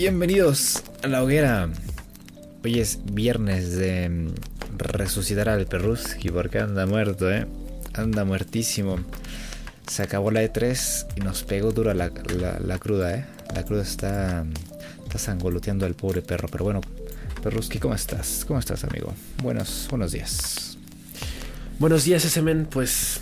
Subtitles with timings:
[0.00, 1.68] Bienvenidos a la hoguera.
[2.62, 4.28] Hoy es viernes de mm,
[4.76, 7.48] resucitar al Perruski porque anda muerto, ¿eh?
[7.94, 9.00] Anda muertísimo.
[9.88, 13.26] Se acabó la E3 y nos pegó dura la, cruda, ¿eh?
[13.52, 14.46] La cruda está,
[15.02, 16.46] está sangoloteando al pobre perro.
[16.48, 16.80] Pero bueno,
[17.42, 18.44] Perruski, ¿cómo estás?
[18.46, 19.12] ¿Cómo estás, amigo?
[19.42, 20.78] Buenos, buenos días.
[21.80, 22.40] Buenos días, ese
[22.70, 23.18] Pues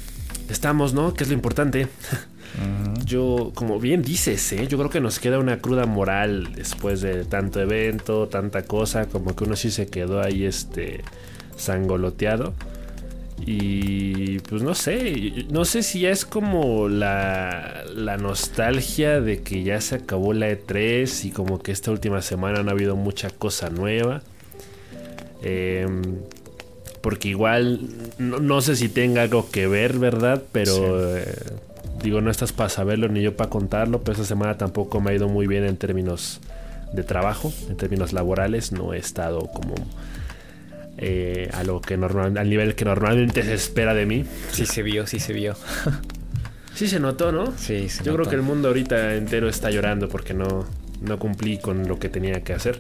[0.51, 1.15] estamos, ¿no?
[1.15, 1.89] Que es lo importante.
[3.07, 4.67] Yo, como bien dices, ¿eh?
[4.67, 9.37] yo creo que nos queda una cruda moral después de tanto evento, tanta cosa, como
[9.37, 11.03] que uno sí se quedó ahí este
[11.57, 12.53] sangoloteado.
[13.39, 19.63] Y pues no sé, no sé si ya es como la, la nostalgia de que
[19.63, 23.31] ya se acabó la E3 y como que esta última semana no ha habido mucha
[23.31, 24.23] cosa nueva.
[25.43, 26.03] Em,
[27.03, 27.81] porque igual
[28.19, 30.43] no, sé si tenga algo que ver, ¿verdad?
[30.51, 31.35] Pero eh,
[32.07, 35.15] digo, no estás para saberlo ni yo para contarlo, pero esta semana tampoco me ha
[35.15, 36.41] ido muy bien en términos
[36.93, 39.75] de trabajo, en términos laborales, no he estado como
[40.99, 44.25] eh, a lo que normal, al nivel que normalmente se espera de mí.
[44.53, 45.57] Sí se vio, sí se vio.
[46.75, 47.53] sí se notó, ¿no?
[47.57, 50.65] Sí, Yo creo que el mundo ahorita entero está llorando porque no,
[51.03, 52.79] no cumplí con lo que tenía que hacer.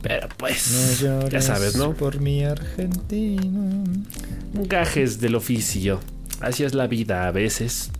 [0.00, 1.94] Pero pues, ya sabes, ¿no?
[1.94, 3.84] Por mi Argentina.
[4.54, 6.00] Gajes del oficio.
[6.40, 7.90] Así es la vida a veces.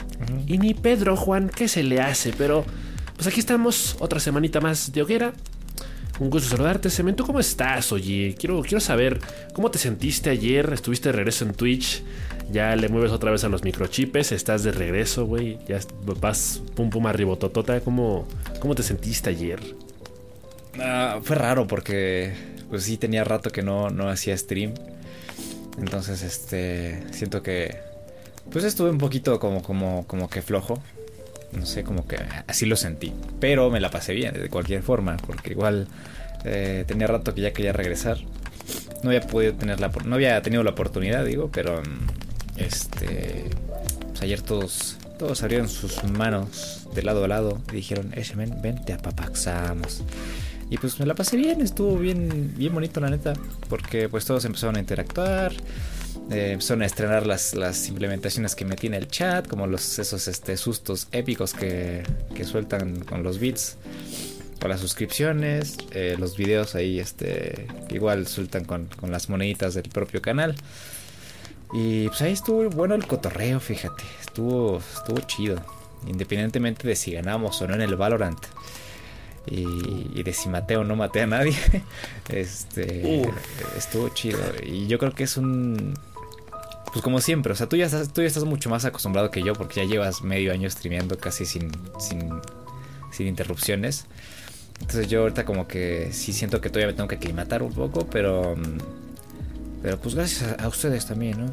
[0.46, 2.32] Y ni Pedro, Juan, ¿qué se le hace?
[2.36, 2.64] Pero,
[3.16, 5.32] pues aquí estamos, otra semanita más de hoguera.
[6.20, 7.24] Un gusto saludarte, Cemento.
[7.24, 8.36] ¿Cómo estás, oye?
[8.38, 9.18] Quiero, quiero saber
[9.54, 10.72] cómo te sentiste ayer.
[10.72, 12.02] Estuviste de regreso en Twitch.
[12.50, 14.32] Ya le mueves otra vez a los microchips.
[14.32, 15.58] Estás de regreso, güey.
[15.66, 15.80] Ya
[16.20, 17.80] vas pum pum arribototota.
[17.80, 18.28] ¿Cómo,
[18.60, 19.60] ¿Cómo te sentiste ayer?
[20.78, 22.34] Ah, fue raro porque
[22.68, 24.74] pues sí tenía rato que no, no hacía stream.
[25.78, 27.02] Entonces, este.
[27.12, 27.78] Siento que
[28.50, 30.82] pues estuve un poquito como, como, como que flojo.
[31.52, 32.16] No sé, como que
[32.46, 33.12] así lo sentí.
[33.38, 35.16] Pero me la pasé bien, de cualquier forma.
[35.18, 35.86] Porque igual
[36.44, 38.18] eh, tenía rato que ya quería regresar.
[39.02, 41.82] No había podido tener la no había tenido la oportunidad, digo, pero
[42.56, 43.50] este
[44.08, 48.52] pues ayer todos todos abrieron sus manos de lado a lado y dijeron, ese men,
[48.52, 50.02] a papaxamos.
[50.68, 53.34] Y pues me la pasé bien, estuvo bien, bien bonito la neta,
[53.68, 55.52] porque pues todos empezaron a interactuar,
[56.30, 60.28] eh, empezaron a estrenar las, las implementaciones que metí en el chat, como los, esos
[60.28, 62.02] este, sustos épicos que,
[62.34, 63.76] que sueltan con los bits,
[64.60, 69.74] con las suscripciones, eh, los videos ahí este, que igual sueltan con, con las moneditas
[69.74, 70.54] del propio canal.
[71.72, 75.56] Y pues ahí estuvo bueno el cotorreo, fíjate, estuvo, estuvo chido,
[76.06, 78.38] independientemente de si ganamos o no en el Valorant
[79.46, 81.54] y, de si maté o no maté a nadie.
[82.28, 83.22] Este
[83.76, 84.38] estuvo chido.
[84.64, 85.94] Y yo creo que es un.
[86.92, 89.42] Pues como siempre, o sea, tú ya, estás, tú ya estás mucho más acostumbrado que
[89.42, 92.30] yo porque ya llevas medio año streameando casi sin, sin,
[93.10, 94.06] sin interrupciones.
[94.80, 98.06] Entonces yo ahorita como que sí siento que todavía me tengo que aclimatar un poco,
[98.06, 98.56] pero...
[99.82, 101.52] Pero pues gracias a, ustedes también, ¿no?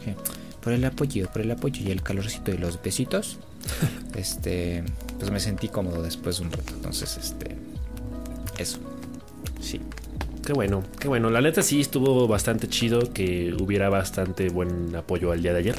[0.62, 3.40] por el apoyo, por el apoyo y el calorcito y los besitos.
[4.16, 4.84] este,
[5.18, 6.74] pues me sentí cómodo después de un rato.
[6.76, 7.56] Entonces, este,
[8.58, 8.78] eso.
[9.62, 9.82] Sí.
[10.50, 11.30] Qué bueno, qué bueno.
[11.30, 15.76] La neta sí estuvo bastante chido que hubiera bastante buen apoyo al día de ayer.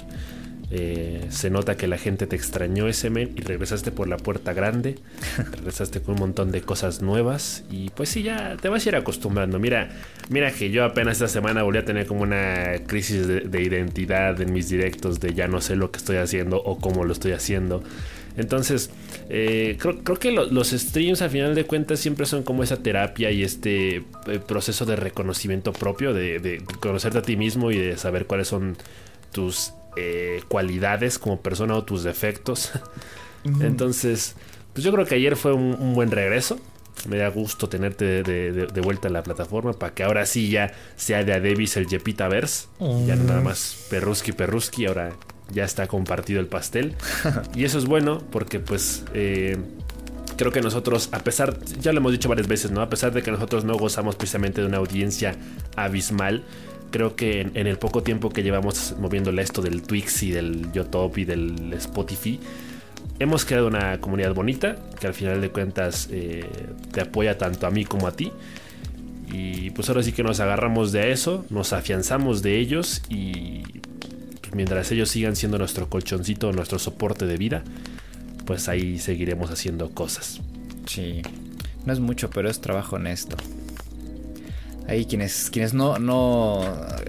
[0.70, 4.53] Eh, se nota que la gente te extrañó ese men y regresaste por la puerta
[4.53, 4.94] grande.
[5.56, 7.64] regresaste con un montón de cosas nuevas.
[7.69, 9.59] Y pues sí, ya te vas a ir acostumbrando.
[9.59, 9.88] Mira,
[10.28, 14.53] mira que yo apenas esta semana volví a tener como una crisis de identidad en
[14.53, 17.82] mis directos de ya no sé lo que estoy haciendo o cómo lo estoy haciendo.
[18.36, 18.91] Entonces,
[19.28, 23.42] eh, creo, que los streams, al final de cuentas, siempre son como esa terapia y
[23.42, 28.48] este eh, proceso de reconocimiento propio, de, conocerte a ti mismo y de saber cuáles
[28.48, 28.76] son
[29.32, 32.72] tus eh, cualidades como persona o tus defectos.
[33.60, 34.36] Entonces,
[34.72, 36.59] pues yo creo que ayer fue un, buen regreso.
[37.09, 41.24] Me da gusto tenerte de, vuelta en la plataforma para que ahora sí ya sea
[41.24, 42.66] de Adebis el Jepita Verse.
[43.06, 45.12] Ya no nada más Perruski Perruski, ahora
[45.52, 46.94] ya está compartido el pastel.
[47.54, 49.56] y eso es bueno porque pues eh,
[50.36, 52.80] creo que nosotros, a pesar, ya lo hemos dicho varias veces, ¿no?
[52.80, 55.36] A pesar de que nosotros no gozamos precisamente de una audiencia
[55.76, 56.44] abismal,
[56.91, 61.18] creo que en, el poco tiempo que llevamos moviéndole esto del Twix y del YouTube
[61.18, 62.41] y del Spotify,
[63.18, 66.44] hemos creado una comunidad bonita que al final de cuentas eh,
[66.92, 68.32] te apoya tanto a mí como a ti.
[69.32, 73.62] Y pues ahora sí que nos agarramos de eso, nos afianzamos de ellos y
[74.52, 77.62] mientras ellos sigan siendo nuestro colchoncito, nuestro soporte de vida,
[78.47, 80.41] pues ahí seguiremos haciendo cosas.
[80.86, 81.22] Sí,
[81.84, 83.36] no es mucho, pero es trabajo honesto.
[84.88, 86.62] Ahí quienes, quienes no, no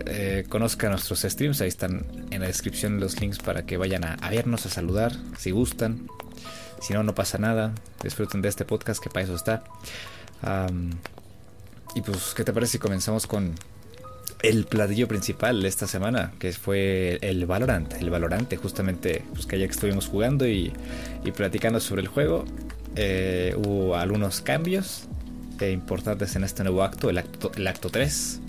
[0.05, 4.13] eh, conozcan nuestros streams, ahí están en la descripción los links para que vayan a,
[4.15, 6.07] a, vernos, a saludar, si gustan.
[6.81, 7.73] Si no, no pasa nada.
[8.03, 9.63] Disfruten de este podcast que para eso está.
[11.95, 13.55] y pues, ¿qué te parece si comenzamos con
[14.43, 19.59] el platillo principal de esta semana, que fue el Valorant, el Valorante, justamente, pues que
[19.59, 20.73] ya que estuvimos jugando y,
[21.35, 22.45] platicando sobre el juego,
[22.95, 25.07] eh, hubo algunos cambios
[25.59, 28.41] eh, importantes en este nuevo acto, el acto, el acto 3,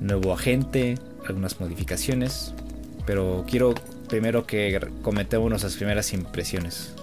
[0.00, 0.96] nuevo agente,
[1.26, 2.52] algunas modificaciones,
[3.06, 3.74] pero quiero
[4.08, 6.94] primero que comentemos nuestras primeras impresiones.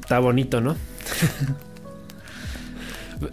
[0.00, 0.76] Está bonito, ¿no?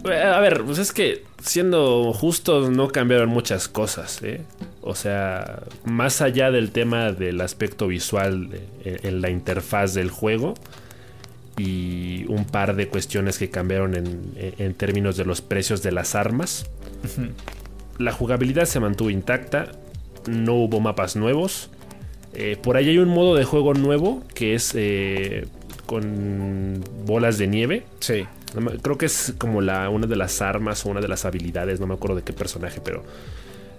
[0.04, 4.40] A ver, pues es que siendo justos no cambiaron muchas cosas, ¿eh?
[4.82, 8.50] O sea, más allá del tema del aspecto visual
[8.84, 10.54] en la interfaz del juego
[11.58, 16.66] y un par de cuestiones que cambiaron en, términos de los precios de las armas,
[17.98, 19.72] la jugabilidad se mantuvo intacta,
[20.26, 21.70] no hubo mapas nuevos.
[22.34, 25.46] Eh, por ahí hay un modo de juego nuevo que es eh,
[25.86, 27.84] con bolas de nieve.
[28.00, 28.26] Sí.
[28.82, 31.86] Creo que es como la, una de las armas o una de las habilidades, no
[31.86, 33.02] me acuerdo de qué personaje, pero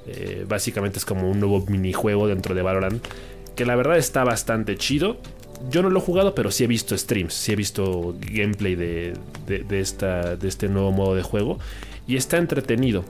[0.08, 3.06] eh, básicamente es como un nuevo minijuego dentro de Valorant.
[3.56, 5.18] Que la verdad está bastante chido.
[5.72, 9.14] Yo no lo he jugado, pero sí he visto streams, sí he visto gameplay de,
[9.48, 11.58] de, esta, de este nuevo modo de juego.
[12.08, 13.04] Y está entretenido.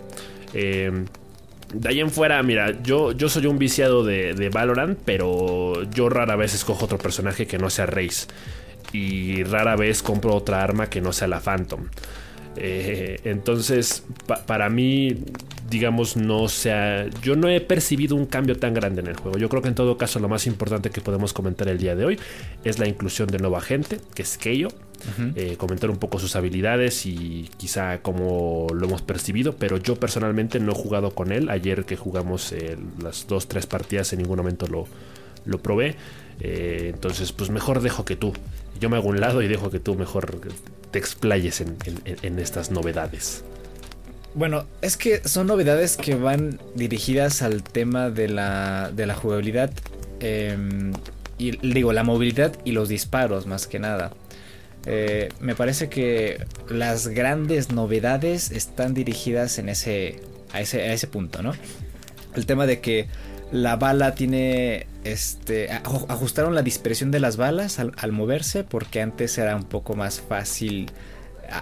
[0.54, 0.92] Eh,
[1.74, 6.36] de ahí en fuera, mira, yo, yo soy un viciado de, Valorant, pero yo rara
[6.36, 8.28] vez escojo otro personaje que no sea Raze
[8.94, 11.88] y rara vez compro otra arma que no sea la Phantom.
[12.60, 14.04] Eh, entonces,
[14.46, 15.16] para mí,
[15.70, 17.08] digamos, no sea.
[17.22, 19.38] Yo no he percibido un cambio tan grande en el juego.
[19.38, 22.06] Yo creo que en todo caso, lo más importante que podemos comentar el día de
[22.06, 22.20] hoy
[22.64, 24.70] es la inclusión de nueva gente, que es Keio.
[25.36, 30.60] Eh, comentar un poco sus habilidades y quizá cómo lo hemos percibido, pero yo personalmente
[30.60, 31.50] no he jugado con él.
[31.50, 34.88] Ayer que jugamos eh, las dos, tres partidas, en ningún momento lo,
[35.46, 35.96] lo probé.
[36.40, 38.34] entonces, pues mejor dejo que tú
[38.80, 40.40] yo me hago un lado y dejo que tú mejor
[40.92, 43.44] te explayes en, estas novedades.
[44.34, 49.72] Bueno, es que son novedades que van dirigidas al tema de la, de la jugabilidad.
[50.20, 50.94] Em,
[51.38, 54.12] y digo, la movilidad y los disparos más que nada.
[54.86, 60.22] Eh, me parece que las grandes novedades están dirigidas en ese
[60.54, 61.54] a, ese, a ese punto, ¿no?
[62.36, 63.08] El tema de que
[63.52, 69.56] la bala tiene este ajustaron la dispersión de las balas al, moverse porque antes era
[69.56, 70.92] un poco más fácil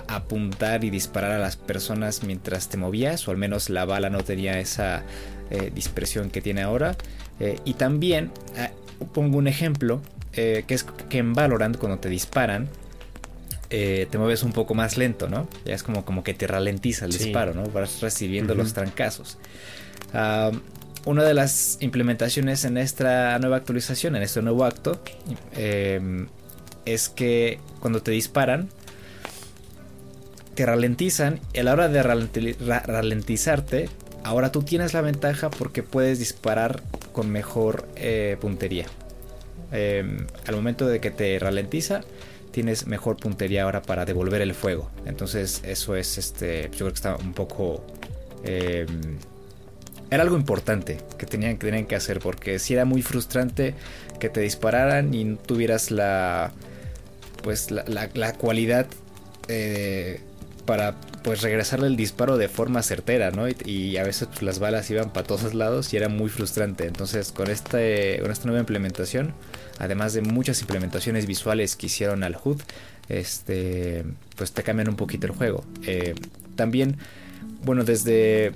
[0.08, 4.24] apuntar y disparar a las personas mientras te movías o al menos la bala no
[4.24, 5.04] tenía esa
[5.52, 6.96] eh, dispersión que tiene ahora
[7.40, 8.72] eh, y también eh,
[9.14, 10.02] pongo un ejemplo
[10.34, 12.68] que es que en Valorant cuando te disparan
[13.70, 15.48] te mueves un poco más lento, ¿no?
[15.64, 17.64] Ya es como, como que te ralentiza el disparo, ¿no?
[17.64, 19.38] Vas recibiendo los trancazos.
[20.14, 20.52] Ah,
[21.06, 25.00] una de las implementaciones en esta nueva actualización, en este nuevo acto,
[25.56, 26.28] em,
[26.86, 28.70] es que cuando te disparan,
[30.56, 33.90] te ralentizan y a la hora de ralentizarte,
[34.24, 36.82] ahora tú tienes la ventaja porque puedes disparar
[37.12, 38.86] con mejor eh, puntería.
[39.72, 42.02] Em, al momento de que te ralentiza,
[42.52, 44.90] tienes mejor puntería ahora para devolver el fuego.
[45.06, 47.86] Entonces eso es, este, yo creo que está un poco...
[48.44, 49.18] Em,
[50.16, 53.76] era algo importante que tenían, que tenían que hacer porque si era muy frustrante
[54.20, 56.52] que te dispararan y no tuvieras la
[57.44, 58.88] pues la, cualidad
[59.50, 60.20] eh,
[60.66, 63.48] para pues regresarle el disparo de forma certera, ¿no?
[63.48, 66.88] Y, a veces pues, las balas iban para todos lados y era muy frustrante.
[66.88, 69.34] Entonces con, este, con esta nueva implementación,
[69.78, 72.62] además de muchas implementaciones visuales que hicieron al HUD,
[73.10, 74.06] este,
[74.36, 75.64] pues te cambian un poquito el juego.
[75.86, 76.16] Eh,
[76.56, 76.98] también,
[77.64, 78.54] bueno, desde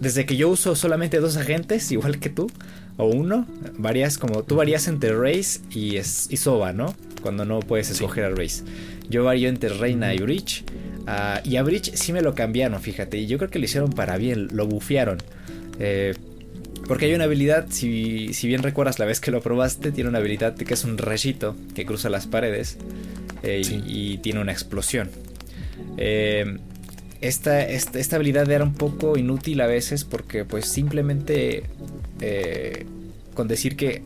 [0.00, 2.48] desde que yo uso solamente dos agentes, igual que tú,
[2.96, 6.94] o uno, varías como tú varías entre Race y, y Soba, ¿no?
[7.22, 8.62] Cuando no puedes escoger a Race.
[9.08, 10.64] Yo varío entre Reina y Breach.
[11.06, 13.18] Ah, y a Breach sí me lo cambiaron, fíjate.
[13.18, 15.18] Y yo creo que lo hicieron para bien, lo bufearon.
[15.78, 16.14] Eh,
[16.86, 20.18] porque hay una habilidad, si, si, bien recuerdas la vez que lo probaste, tiene una
[20.18, 22.78] habilidad que es un rayito que cruza las paredes
[23.42, 25.10] eh, y, y, tiene una explosión.
[25.96, 26.58] Eh,
[27.20, 31.64] esta, esta, habilidad era un poco inútil a veces porque pues simplemente
[32.20, 32.86] eh,
[33.34, 34.02] con decir que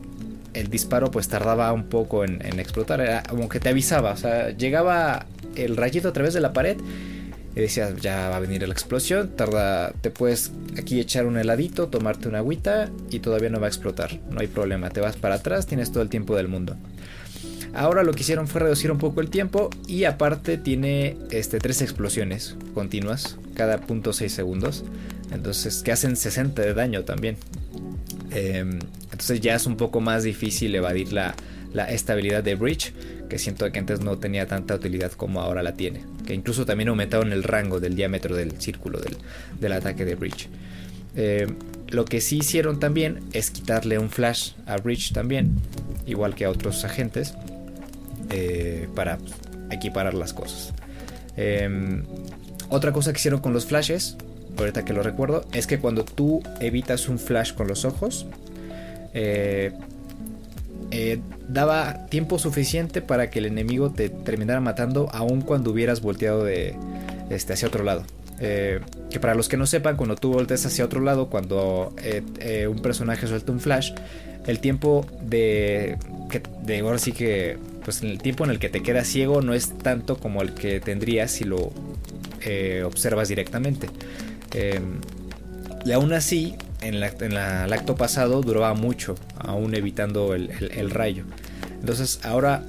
[0.53, 4.49] el disparo pues tardaba un poco en, explotar, era como que te avisaba, o sea,
[4.51, 6.77] llegaba el rayito a través de la pared
[7.55, 11.87] y decías ya va a venir la explosión, tarda, te puedes aquí echar un heladito,
[11.87, 15.35] tomarte una agüita y todavía no va a explotar, no hay problema, te vas para
[15.35, 16.75] atrás, tienes todo el tiempo del mundo.
[17.73, 21.81] Ahora lo que hicieron fue reducir un poco el tiempo y aparte tiene este, tres
[21.81, 24.83] explosiones continuas cada punto 6 segundos.
[25.31, 27.37] Entonces que hacen 60 de daño también.
[28.31, 28.79] Em,
[29.11, 31.35] entonces ya es un poco más difícil evadir la,
[31.89, 32.93] estabilidad de Breach,
[33.29, 36.03] que siento que antes no tenía tanta utilidad como ahora la tiene.
[36.25, 38.99] que incluso también aumentaron el rango del diámetro del círculo
[39.59, 40.47] del, ataque de Breach.
[41.15, 41.47] Eh,
[41.89, 45.59] lo que sí hicieron también es quitarle un flash a Breach también,
[46.05, 47.33] igual que a otros agentes,
[48.29, 49.17] eh, para
[49.71, 50.73] equiparar las cosas.
[51.35, 52.03] Em,
[52.69, 54.17] otra cosa que hicieron con los flashes,
[54.57, 58.25] ahorita que lo recuerdo, es que cuando tú evitas un flash con los ojos,
[59.13, 59.71] eh,
[60.91, 66.43] eh, daba tiempo suficiente para que el enemigo te terminara matando aun cuando hubieras volteado
[66.43, 66.75] de,
[67.29, 68.03] este, hacia otro lado.
[68.39, 71.95] Que para los que no sepan, cuando tú volteas hacia otro lado, cuando
[72.69, 73.93] un personaje suelta un flash,
[74.47, 75.97] el tiempo de,
[76.65, 79.77] de ahora sí que pues el tiempo en el que te quedas ciego no es
[79.77, 81.71] tanto como el que tendrías si lo
[82.85, 83.87] observas directamente.
[85.85, 91.23] y aún así, en, el acto pasado duraba mucho, aún evitando el, rayo.
[91.79, 92.63] Entonces ahora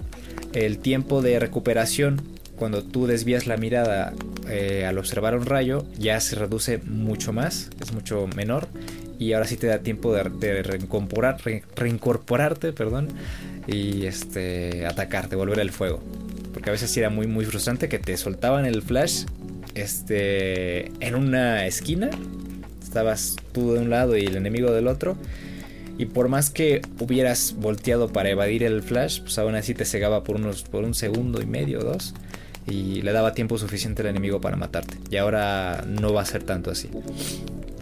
[0.53, 2.23] el tiempo de recuperación,
[2.57, 4.13] cuando tú desvías la mirada
[4.49, 8.69] eh, al observar un rayo, ya se reduce mucho más, es mucho menor.
[9.19, 13.09] Y ahora sí te da tiempo de, reincorporarte perdón,
[13.67, 16.03] y este, atacarte, volver al fuego.
[16.53, 19.25] Porque a veces era muy, muy frustrante que te soltaban el flash
[19.75, 22.11] este, en una esquina
[22.95, 25.17] estabas tú de un lado y el enemigo del otro.
[25.99, 30.23] Y por más que hubieras volteado para evadir el flash, pues aún así te cegaba
[30.23, 32.15] por, unos, por un segundo y medio o dos.
[32.69, 34.97] Y le daba tiempo suficiente al enemigo para matarte.
[35.11, 36.89] Y ahora no va a ser tanto así.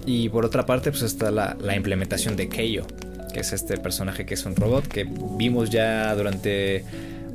[0.06, 2.86] Y por otra parte, pues está la, la implementación de Keio,
[3.32, 5.06] que es este personaje que es un robot que
[5.36, 6.84] vimos ya durante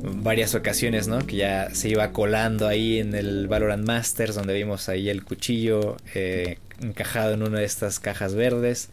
[0.02, 1.26] varias ocasiones, ¿no?
[1.26, 5.96] Que ya se iba colando ahí en el Valorant Masters, donde vimos ahí el cuchillo
[6.14, 8.90] eh, encajado en una de estas cajas verdes.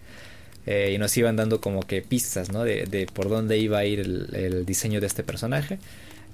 [0.65, 2.63] Eh, y nos iban dando como que pistas, ¿no?
[2.63, 5.77] De, por dónde iba a ir el, diseño de este personaje.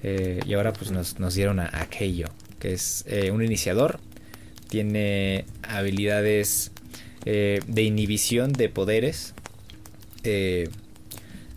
[0.04, 4.00] Eh, y ahora pues nos, dieron a, a que es un iniciador.
[4.70, 6.72] Tiene habilidades
[7.26, 9.34] de inhibición de poderes.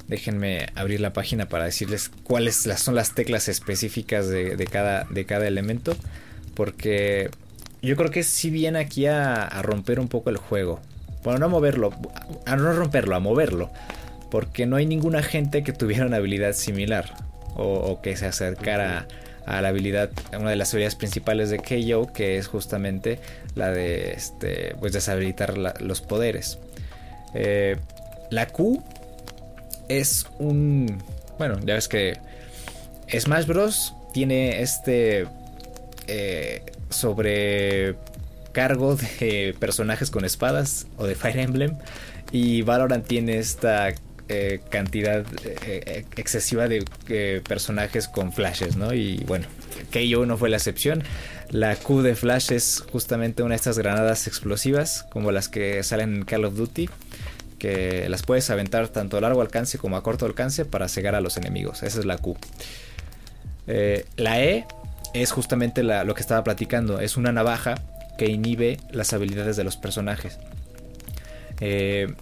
[0.09, 5.47] Déjenme abrir la página para decirles cuáles son las teclas específicas de, cada, de cada
[5.49, 5.97] elemento.
[6.54, 7.30] Porque
[7.83, 10.80] yo creo que sí viene aquí a, romper un poco el juego.
[11.23, 11.90] Bueno, no a moverlo,
[12.44, 13.71] a no romperlo, a moverlo.
[14.30, 17.14] Porque no hay ninguna gente que tuviera una habilidad similar.
[17.56, 19.06] O, que se acercara
[19.46, 23.18] la habilidad, una de las habilidades principales de KO, que es justamente
[23.54, 26.58] la de este, pues deshabilitar los poderes.
[27.34, 27.76] Eh,
[28.30, 28.82] la Q
[29.88, 31.02] es un...
[31.38, 32.18] Bueno, ya ves que
[33.08, 33.94] Smash Bros.
[34.12, 35.26] tiene este...
[36.06, 37.66] Eh, sobrecargo
[38.96, 41.76] de personajes con espadas o de Fire Emblem.
[42.30, 43.92] Y Valorant tiene esta
[44.28, 48.95] eh, cantidad eh, excesiva de personajes con flashes, ¿no?
[48.95, 49.47] Y bueno,
[49.93, 51.02] KO no fue la excepción.
[51.50, 56.14] La Q de Flash es justamente una de estas granadas explosivas, como las que salen
[56.14, 56.88] en Call of Duty
[57.64, 61.23] que las puedes aventar tanto a largo alcance como a corto alcance para cegar a
[61.23, 61.83] los enemigos.
[61.83, 62.37] Esa es la Q.
[63.66, 64.66] Eh, la E
[65.14, 67.00] es justamente lo que estaba platicando.
[67.00, 67.76] Es una navaja
[68.19, 70.38] que inhibe las habilidades de los personajes.
[71.61, 72.12] Eh,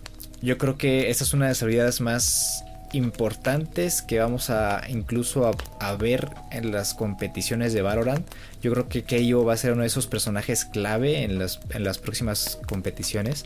[0.43, 5.51] yo creo que esa es una de las habilidades más importantes que vamos a incluso
[5.81, 8.27] a, ver en las competiciones de Valorant.
[8.61, 11.85] Yo creo que Keio va a ser uno de esos personajes clave en las, en
[11.85, 13.45] las próximas competiciones.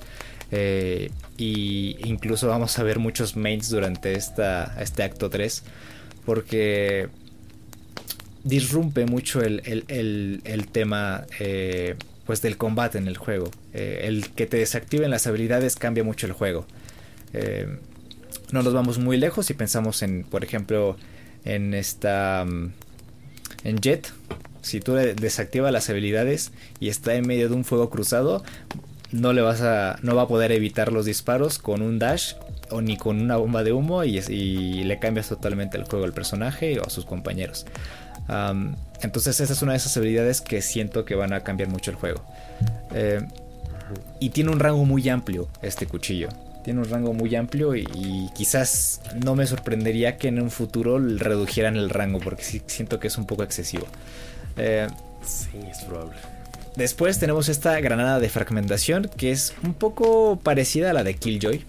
[0.52, 5.62] Eh, y incluso vamos a ver muchos mains durante esta, este acto 3.
[6.24, 7.08] Porque
[8.42, 13.50] disrumpe mucho el, tema eh, pues del combate en el juego.
[13.74, 16.66] Eh, el que te desactiven las habilidades cambia mucho el juego.
[18.52, 20.96] No nos vamos muy lejos si pensamos en, por ejemplo,
[21.44, 22.44] en esta...
[22.44, 22.72] Mm,
[23.64, 24.12] en Jet,
[24.62, 28.44] si tú desactivas las habilidades y está en medio de un fuego cruzado,
[29.12, 32.34] no le vas a no va a poder evitar los disparos con un dash
[32.70, 36.78] o ni con una bomba de humo y, le cambias totalmente el juego al personaje
[36.78, 37.66] o a sus compañeros.
[39.02, 41.96] entonces esa es una de esas habilidades que siento que van a cambiar mucho el
[41.96, 42.24] juego.
[42.94, 43.20] Eh,
[44.20, 46.28] y tiene un rango muy amplio este cuchillo.
[46.66, 51.76] Tiene un rango muy amplio y, quizás no me sorprendería que en un futuro redujeran
[51.76, 53.86] el rango porque siento que es un poco excesivo.
[54.56, 54.88] Eh,
[55.24, 56.16] sí, es probable.
[56.74, 61.62] Después tenemos esta granada de fragmentación que es un poco parecida a la de Killjoy.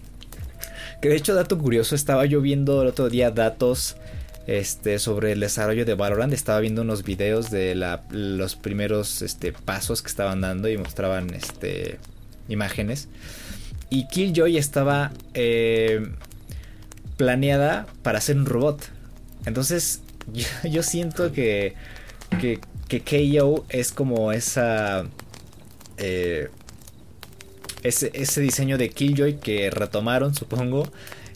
[0.99, 3.97] Que de hecho, dato curioso, estaba yo viendo el otro día datos
[4.47, 6.33] este, sobre el desarrollo de Valorant.
[6.33, 7.75] Estaba viendo unos videos de
[8.09, 11.99] los primeros este, pasos que estaban dando y mostraban este,
[12.47, 13.09] imágenes.
[13.89, 16.07] Y Killjoy estaba eh,
[17.15, 18.89] planeada para ser un robot.
[19.45, 20.01] Entonces,
[20.63, 21.75] yo, siento que,
[22.41, 25.05] que que KO es como esa...
[25.97, 26.49] Eh,
[27.83, 30.91] ese, ese diseño de Killjoy que retomaron, supongo,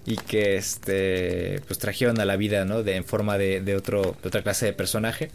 [0.05, 2.83] y que este pues trajeron a la vida, ¿no?
[2.83, 5.29] De, en forma de, de, otro, de otra clase de personaje.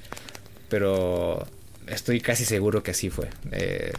[0.68, 1.46] Pero
[1.86, 3.28] estoy casi seguro que así fue.
[3.52, 3.92] Eh,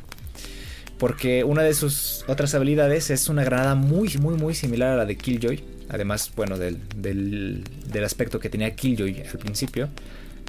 [0.98, 5.06] porque una de sus otras habilidades es una granada muy, muy, muy similar a la
[5.06, 5.64] de Killjoy.
[5.90, 9.90] Además, bueno, del, del, aspecto que tenía Killjoy al principio.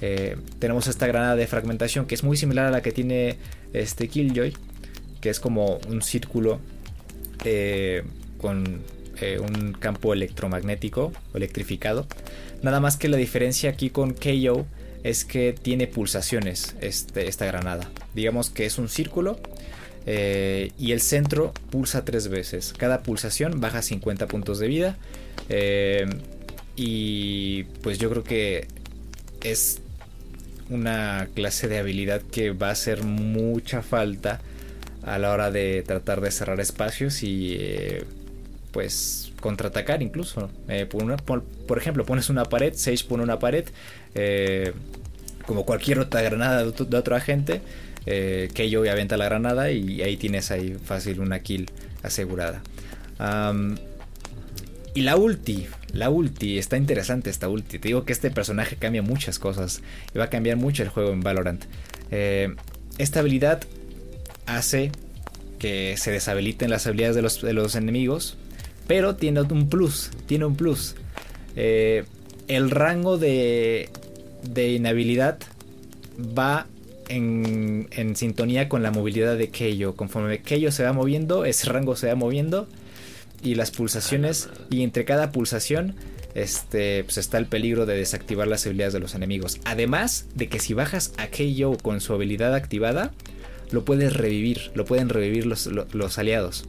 [0.01, 3.37] Eh, tenemos esta granada de fragmentación que es muy similar a la que tiene
[3.73, 4.53] este Killjoy.
[5.21, 6.59] Que es como un círculo
[7.45, 8.03] eh,
[8.37, 8.81] con
[9.21, 12.07] eh, un campo electromagnético electrificado.
[12.63, 14.65] Nada más que la diferencia aquí con KO
[15.03, 17.89] es que tiene pulsaciones este, esta granada.
[18.15, 19.39] Digamos que es un círculo
[20.11, 22.73] eh, y el centro pulsa tres veces.
[22.75, 24.97] Cada pulsación baja 50 puntos de vida.
[25.49, 26.07] Eh,
[26.75, 28.67] y pues yo creo que
[29.43, 29.81] es
[30.71, 34.41] una clase de habilidad que va a hacer mucha falta
[35.03, 38.03] a la hora de tratar de cerrar espacios y eh,
[38.71, 40.49] pues contraatacar incluso.
[41.67, 43.65] Por, ejemplo, pones una pared, Sage pone una pared,
[45.45, 47.61] como cualquier otra granada de otro agente,
[48.11, 51.69] eh, que yo aventa la granada y ahí tienes ahí fácil una kill
[52.01, 52.61] asegurada.
[54.95, 57.77] Y la ulti, la ulti, está interesante esta ulti.
[57.77, 59.81] Te digo que este personaje cambia muchas cosas
[60.13, 61.63] y va a cambiar mucho el juego en Valorant.
[62.09, 62.55] Eh,
[62.97, 63.61] esta habilidad
[64.47, 64.91] hace
[65.59, 68.37] que se deshabiliten las habilidades de los, de los enemigos,
[68.87, 70.95] pero tiene un plus, tiene un plus.
[71.55, 72.05] Eh,
[72.47, 73.89] el rango de,
[74.41, 75.37] de inhabilidad
[76.17, 76.65] va
[77.09, 79.95] en, en, sintonía con la movilidad de Keio.
[79.95, 82.67] Conforme Keio se va moviendo, ese rango se va moviendo
[83.43, 85.95] y las pulsaciones y entre cada pulsación
[86.35, 89.59] este pues está el peligro de desactivar las habilidades de los enemigos.
[89.65, 93.11] Además de que si bajas a Keio con su habilidad activada,
[93.71, 96.65] lo puedes revivir, lo pueden revivir los, los, los aliados.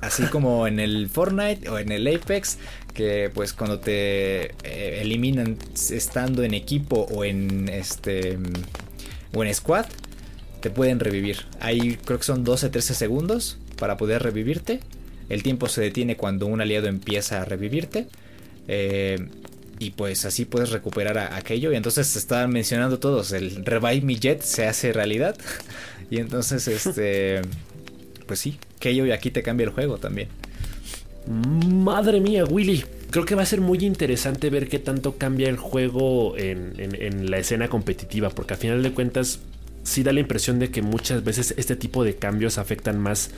[0.00, 2.58] Así como en el Fortnite o en el Apex,
[2.94, 5.58] que pues cuando te eh, eliminan
[5.90, 8.38] estando en equipo o en este
[9.36, 9.86] o en squad,
[10.60, 11.46] te pueden revivir.
[11.60, 14.80] Ahí creo que son 12-13 segundos para poder revivirte.
[15.28, 18.06] El tiempo se detiene cuando un aliado empieza a revivirte.
[18.68, 19.28] Eh,
[19.78, 21.72] y pues así puedes recuperar a, aquello.
[21.72, 23.32] Y entonces estaban mencionando todos.
[23.32, 25.36] El Revive Me Jet se hace realidad.
[26.10, 27.42] y entonces este
[28.26, 30.28] pues sí, Keio y aquí te cambia el juego también.
[31.26, 32.84] Madre mía, Willy.
[33.10, 37.30] Creo que va a ser muy interesante ver qué tanto cambia el juego en, en,
[37.30, 39.40] la escena competitiva, porque a final de cuentas
[39.84, 43.30] sí da la impresión de que muchas veces este tipo de cambios afectan más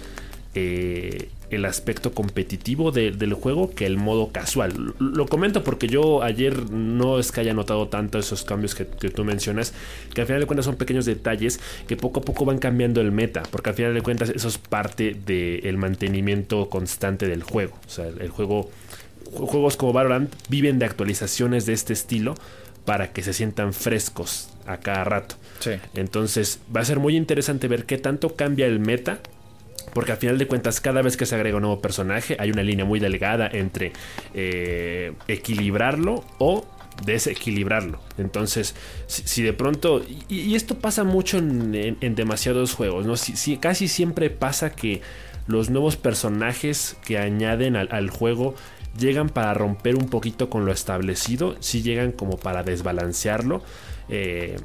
[0.55, 4.95] eh, el aspecto competitivo de, del juego que el modo casual.
[4.99, 9.09] Lo comento porque yo ayer no es que haya notado tanto esos cambios que, que,
[9.09, 9.73] tú mencionas,
[10.13, 13.13] que al final de cuentas son pequeños detalles que poco a poco van cambiando el
[13.13, 17.79] meta, porque al final de cuentas eso es parte del de mantenimiento constante del juego.
[17.87, 18.71] O sea, el juego,
[19.33, 22.35] juegos como Valorant viven de actualizaciones de este estilo
[22.85, 25.37] para que se sientan frescos a cada rato.
[25.61, 25.73] Sí.
[25.95, 29.21] Entonces va a ser muy interesante ver qué tanto cambia el meta
[29.93, 32.63] porque al final de cuentas, cada vez que se agrega un nuevo personaje, hay una
[32.63, 33.93] línea muy delgada entre
[34.35, 36.67] eh, equilibrarlo o
[37.05, 38.01] desequilibrarlo.
[38.19, 38.75] Entonces,
[39.07, 40.05] si, si de pronto.
[40.29, 43.17] Y, y, esto pasa mucho en, en, en demasiados juegos, ¿no?
[43.17, 45.01] Si, si, casi siempre pasa que
[45.47, 48.55] los nuevos personajes que añaden al, al juego
[48.99, 53.63] llegan para romper un poquito con lo establecido, si llegan como para desbalancearlo.
[54.09, 54.57] Eh,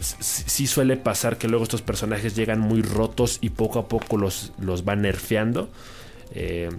[0.00, 4.52] sí suele pasar que luego estos personajes llegan muy rotos y poco a poco los,
[4.60, 5.70] los van nerfeando.
[6.34, 6.70] Eh,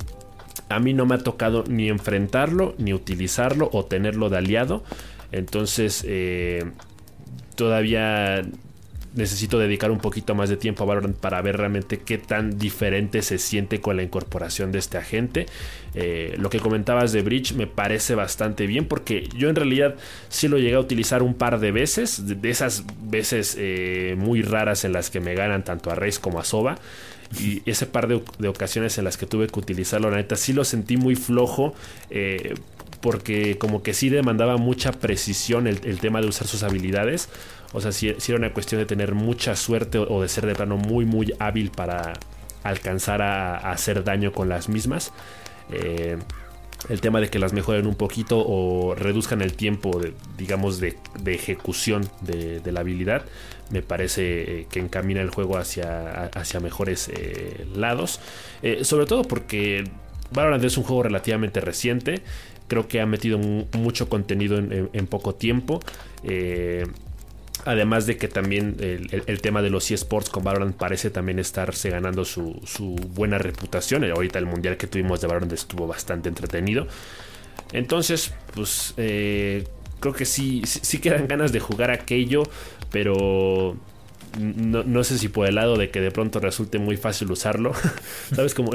[0.69, 4.84] a mí no me ha tocado ni enfrentarlo, ni utilizarlo o tenerlo de aliado.
[5.32, 6.65] Entonces eh,
[7.56, 8.43] todavía
[9.15, 13.22] necesito dedicar un poquito más de tiempo a Valorant para ver realmente qué tan diferente
[13.22, 15.46] se siente con la incorporación de este agente.
[15.96, 19.96] Eh, lo que comentabas de Bridge me parece bastante bien porque yo en realidad
[20.30, 24.86] sí lo llegué a utilizar un par de veces, de, esas veces eh, muy raras
[24.86, 26.78] en las que me ganan tanto a Reis como a Soba.
[27.41, 30.63] Y ese par de, ocasiones en las que tuve que utilizarlo, la neta sí lo
[30.63, 31.74] sentí muy flojo.
[32.10, 32.54] Eh,
[33.02, 37.30] porque como que sí demandaba mucha precisión el tema de usar sus habilidades.
[37.73, 40.77] O sea, si, era una cuestión de tener mucha suerte o, de ser de plano
[40.77, 42.13] muy, muy hábil para
[42.63, 45.12] alcanzar a, hacer daño con las mismas.
[45.71, 46.17] Eh,
[46.89, 50.95] el tema de que las mejoren un poquito o reduzcan el tiempo, de, digamos, de,
[51.25, 53.25] ejecución de, la habilidad,
[53.71, 58.21] me parece eh, que encamina el juego hacia, hacia mejores eh, lados.
[58.84, 59.84] Sobre todo porque
[60.32, 62.21] Valorant es un juego relativamente reciente.
[62.67, 65.80] Creo que ha metido mucho contenido en, en, en poco tiempo.
[66.23, 66.86] Eh,
[67.67, 72.23] Además de que también el, tema de los eSports con Valorant parece también estarse ganando
[72.23, 74.10] su, su, buena reputación.
[74.10, 76.88] Ahorita el mundial que tuvimos de Valorant estuvo bastante entretenido.
[77.73, 79.67] Entonces, pues eh,
[79.99, 82.43] creo que sí, sí quedan ganas de jugar aquello,
[82.89, 83.75] pero
[84.40, 87.74] no, sé si por el lado de que de pronto resulte muy fácil usarlo.
[88.36, 88.54] ¿Sabes?
[88.54, 88.72] Como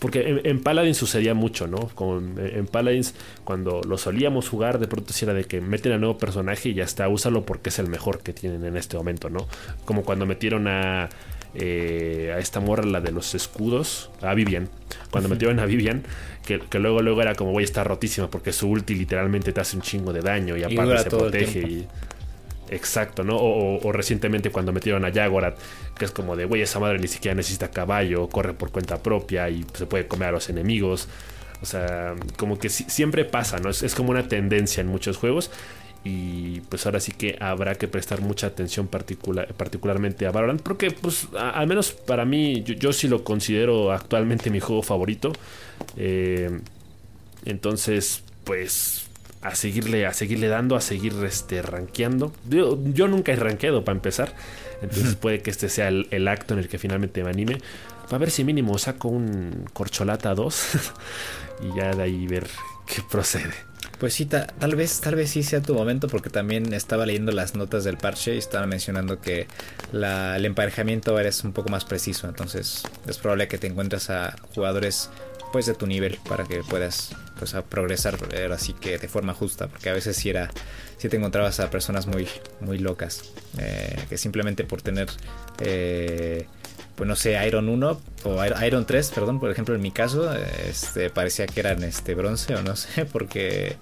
[0.00, 1.88] porque en, Paladins sucedía mucho, ¿no?
[1.94, 5.98] Como en, Paladins, cuando lo solíamos jugar, de pronto si era de que meten a
[5.98, 9.30] nuevo personaje y ya está, úsalo porque es el mejor que tienen en este momento,
[9.30, 9.46] ¿no?
[9.84, 11.08] Como cuando metieron a.
[11.54, 14.68] Eh, a esta morra, la de los escudos, a Vivian.
[15.10, 16.04] Cuando metieron a Vivian,
[16.44, 19.82] que, luego luego era como, güey, está rotísima porque su ulti literalmente te hace un
[19.82, 21.88] chingo de daño y aparte se protege y
[22.70, 23.36] Exacto, ¿no?
[23.36, 25.58] O, recientemente cuando metieron a Jaguarat,
[25.96, 29.48] que es como de, güey, esa madre ni siquiera necesita caballo, corre por cuenta propia
[29.48, 31.08] y se puede comer a los enemigos.
[31.62, 33.70] O sea, como que siempre pasa, ¿no?
[33.70, 35.50] Es, como una tendencia en muchos juegos.
[36.04, 40.62] Y pues ahora sí que habrá que prestar mucha atención particular, particularmente a Valorant.
[40.62, 45.32] Porque pues al menos para mí, yo, sí lo considero actualmente mi juego favorito.
[45.96, 46.60] Eh,
[47.44, 49.07] entonces, pues
[49.42, 52.32] a seguirle, a seguirle dando, a seguir este, rankeando.
[52.48, 54.34] Yo, yo nunca he rankeado para empezar.
[54.82, 57.58] Entonces puede que este sea el, acto en el que finalmente me anime.
[58.10, 60.64] a ver si mínimo saco un corcholata 2.
[61.62, 62.46] y ya de ahí ver
[62.86, 63.68] qué procede.
[63.98, 67.56] Pues sí, tal vez, tal vez sí sea tu momento, porque también estaba leyendo las
[67.56, 69.48] notas del parche y estaba mencionando que
[69.92, 72.28] el emparejamiento ahora es un poco más preciso.
[72.28, 75.10] Entonces es probable que te encuentres a jugadores
[75.52, 78.18] pues de tu nivel para que puedas pues a progresar
[78.52, 80.50] así que de forma justa porque a veces si era
[80.96, 82.28] si te encontrabas a personas muy
[82.60, 85.08] muy locas eh, que simplemente por tener
[85.60, 86.46] eh,
[86.96, 91.10] pues no sé Iron 1 o Iron 3 perdón por ejemplo en mi caso este
[91.10, 93.76] parecía que eran este bronce o no sé porque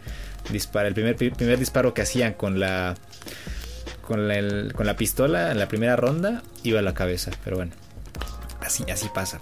[0.50, 2.94] dispara el primer primer disparo que hacían con la
[4.02, 7.72] con la, con la pistola en la primera ronda iba a la cabeza pero bueno
[8.60, 9.40] así así pasa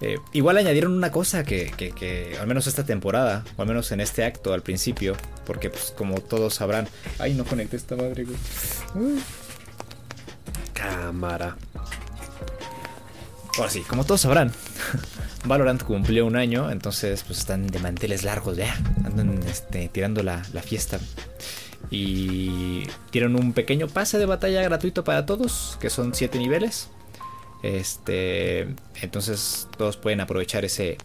[0.00, 4.24] eh, igual añadieron una cosa que, al menos esta temporada, o al menos en este
[4.24, 8.26] acto al principio, porque pues como todos sabrán, ay no conecté esta madre,
[10.72, 11.56] Cámara.
[13.56, 14.52] Ahora sí, como todos sabrán,
[15.44, 18.74] Valorant cumplió un año, entonces pues están de manteles largos ya,
[19.04, 20.98] andan este, tirando la, la fiesta.
[21.90, 26.88] Y dieron un pequeño pase de batalla gratuito para todos, que son 7 niveles.
[27.64, 28.68] Este,
[29.00, 30.98] entonces todos pueden aprovechar ese,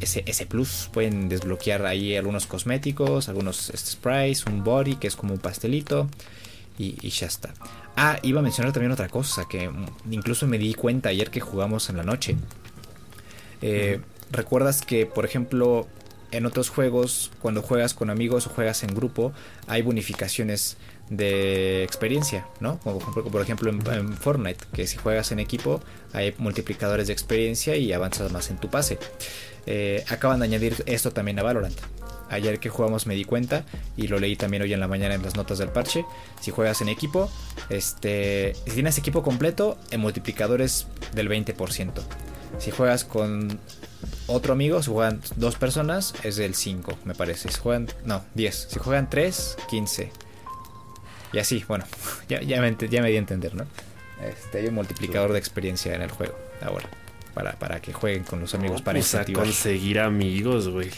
[0.00, 0.90] ese, plus.
[0.92, 6.10] Pueden desbloquear ahí algunos cosméticos, algunos este, sprays, un body que es como un pastelito
[6.76, 7.54] y, ya está.
[7.96, 9.70] Ah, iba a mencionar también otra cosa que
[10.10, 12.36] incluso me di cuenta ayer que jugamos en la noche.
[13.62, 15.86] Eh, ¿Recuerdas que, por ejemplo,
[16.32, 19.32] en otros juegos, cuando juegas con amigos o juegas en grupo,
[19.68, 20.76] hay bonificaciones
[21.10, 22.78] de experiencia, ¿no?
[22.78, 25.80] Por ejemplo en, Fortnite, que si juegas en equipo
[26.12, 28.98] hay multiplicadores de experiencia y avanzas más en tu pase.
[29.66, 31.78] Eh, acaban de añadir esto también a Valorant.
[32.30, 33.64] Ayer que jugamos me di cuenta
[33.96, 36.04] y lo leí también hoy en la mañana en las notas del parche.
[36.40, 37.30] Si juegas en equipo,
[37.68, 41.92] este, si tienes equipo completo, en multiplicadores del 20%.
[42.58, 43.58] Si juegas con
[44.26, 47.50] otro amigo, si juegan dos personas, es del 5, me parece.
[47.50, 48.68] Si juegan, no, 10.
[48.70, 50.23] Si juegan 3, 15.
[51.34, 51.84] Y así, bueno,
[52.28, 53.66] ya, ya, me, ya me di a entender, ¿no?
[54.22, 56.88] Este, hay un multiplicador de experiencia en el juego ahora.
[57.34, 60.88] Para, para que jueguen con los amigos para a conseguir amigos, güey.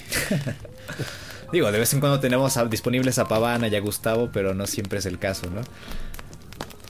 [1.52, 4.98] Digo, de vez en cuando tenemos disponibles a Pavana y a Gustavo, pero no siempre
[4.98, 5.62] es el caso, ¿no?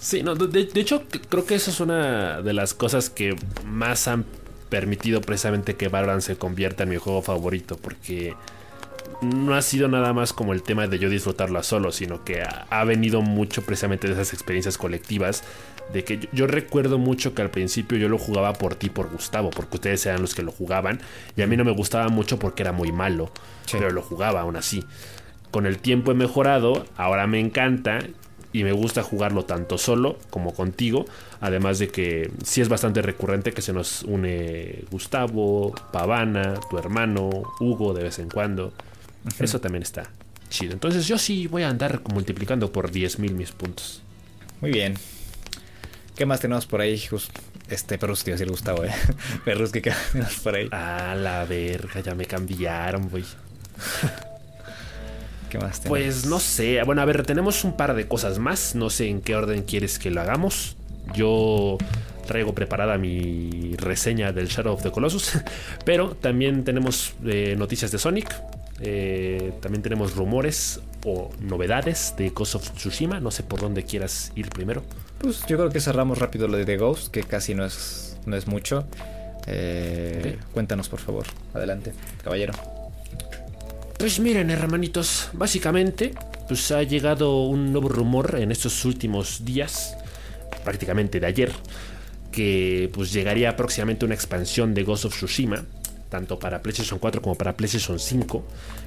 [0.00, 4.08] Sí, no, de, de, hecho creo que eso es una de las cosas que más
[4.08, 4.24] han
[4.68, 8.34] permitido precisamente que Valorant se convierta en mi juego favorito, porque
[9.22, 12.84] no ha sido nada más como el tema de yo disfrutarlo solo, sino que ha,
[12.84, 15.42] venido mucho precisamente de esas experiencias colectivas.
[15.92, 19.50] De que yo, recuerdo mucho que al principio yo lo jugaba por ti, por Gustavo,
[19.50, 21.00] porque ustedes eran los que lo jugaban.
[21.36, 23.30] Y a mí no me gustaba mucho porque era muy malo,
[23.70, 24.84] pero lo jugaba aún así.
[25.50, 28.00] Con el tiempo he mejorado, ahora me encanta
[28.52, 31.04] y me gusta jugarlo tanto solo como contigo.
[31.40, 37.30] Además de que sí es bastante recurrente que se nos une Gustavo, Pavana, tu hermano,
[37.60, 38.72] Hugo de vez en cuando.
[39.38, 40.10] Eso también está
[40.48, 40.72] chido.
[40.72, 44.02] Entonces yo sí voy a andar multiplicando por 10.000 mis puntos.
[44.60, 44.94] Muy bien.
[46.14, 47.02] ¿Qué más tenemos por ahí?
[47.68, 48.92] este Perrus, iba a decir Gustavo, ¿eh?
[49.44, 50.68] Perrus, ¿qué tenemos por ahí?
[50.72, 53.24] Ah, la verga, ya me cambiaron, güey.
[55.50, 55.88] ¿Qué más tenemos?
[55.88, 56.82] Pues no sé.
[56.84, 58.74] Bueno, a ver, tenemos un par de cosas más.
[58.74, 60.76] No sé en qué orden quieres que lo hagamos.
[61.14, 61.76] Yo
[62.26, 65.38] traigo preparada mi reseña del Shadow of the Colossus.
[65.84, 68.34] Pero también tenemos eh, noticias de Sonic.
[68.80, 73.20] Eh, también tenemos rumores o novedades de Ghost of Tsushima.
[73.20, 74.82] No sé por dónde quieras ir primero.
[75.18, 78.36] Pues yo creo que cerramos rápido lo de The Ghost, que casi no es, no
[78.36, 78.86] es mucho.
[79.46, 81.26] Eh, Cuéntanos, por favor.
[81.54, 82.52] Adelante, caballero.
[83.98, 86.14] Pues miren, hermanitos, básicamente,
[86.48, 89.96] pues ha llegado un nuevo rumor en estos últimos días,
[90.64, 91.52] prácticamente de ayer,
[92.30, 95.64] que pues llegaría próximamente una expansión de Ghost of Tsushima,
[96.08, 98.44] tanto para PlayStation 4 como para PlayStation 5.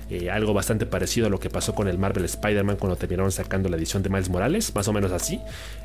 [0.09, 3.69] Eh, algo bastante parecido a lo que pasó con el Marvel Spider-Man cuando terminaron sacando
[3.69, 5.39] la edición de Miles Morales, más o menos así.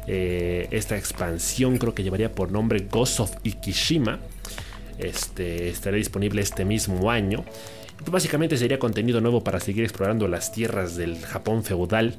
[0.07, 4.20] Eh, esta expansión creo que llevaría por nombre Ghost of Ikishima.
[4.99, 7.44] Este, estará disponible este mismo año.
[8.11, 12.16] Básicamente sería contenido nuevo para seguir explorando las tierras del Japón feudal.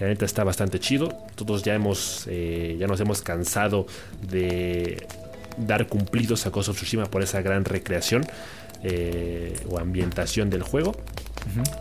[0.00, 1.08] La neta está bastante chido.
[1.34, 3.86] Todos ya hemos, eh, ya nos hemos cansado
[4.22, 5.06] de
[5.56, 8.26] dar cumplidos a Ghost of Tsushima por esa gran recreación
[8.82, 10.94] eh, o ambientación del juego.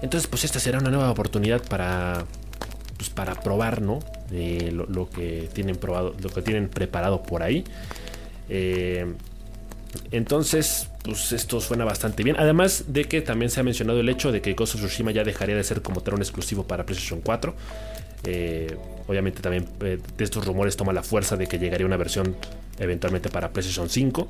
[0.01, 2.25] Entonces, pues esta será una nueva oportunidad para,
[2.97, 3.99] pues, para probar, ¿no?
[4.31, 7.63] Eh, lo, que tienen probado, lo que tienen preparado por ahí.
[10.11, 12.35] entonces, pues esto suena bastante bien.
[12.39, 15.23] Además de que también se ha mencionado el hecho de que Ghost of Tsushima ya
[15.23, 17.55] dejaría de ser como tal un exclusivo para PlayStation 4.
[18.23, 18.75] Eh,
[19.07, 22.35] obviamente también eh, de estos rumores toma la fuerza de que llegaría una versión
[22.77, 24.27] eventualmente para PlayStation 5.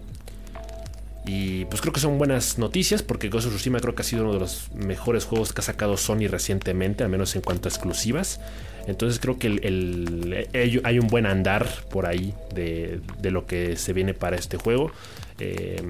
[1.25, 4.23] Y pues creo que son buenas noticias porque Ghost of Tsushima creo que ha sido
[4.23, 7.69] uno de los mejores juegos que ha sacado Sony recientemente, al menos en cuanto a
[7.69, 8.39] exclusivas.
[8.87, 10.47] Entonces creo que
[10.83, 14.91] hay un buen andar por ahí de, lo que se viene para este juego.
[15.37, 15.83] Eh,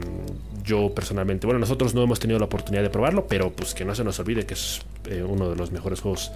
[0.66, 3.96] yo personalmente, bueno, nosotros no hemos tenido la oportunidad de probarlo, pero pues que no
[3.96, 4.82] se nos olvide que es
[5.26, 6.32] uno de los mejores juegos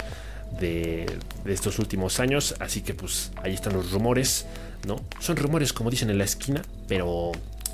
[0.59, 1.05] de,
[1.45, 2.55] estos últimos años.
[2.59, 4.45] Así que pues ahí están los rumores,
[4.87, 4.97] ¿no?
[5.19, 7.31] Son rumores como dicen en la esquina, pero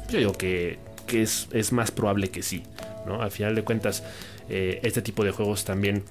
[0.09, 0.79] yo digo que,
[1.11, 2.63] es, más probable que sí,
[3.05, 3.21] ¿no?
[3.21, 4.03] Al final de cuentas,
[4.49, 6.03] eh, este tipo de juegos también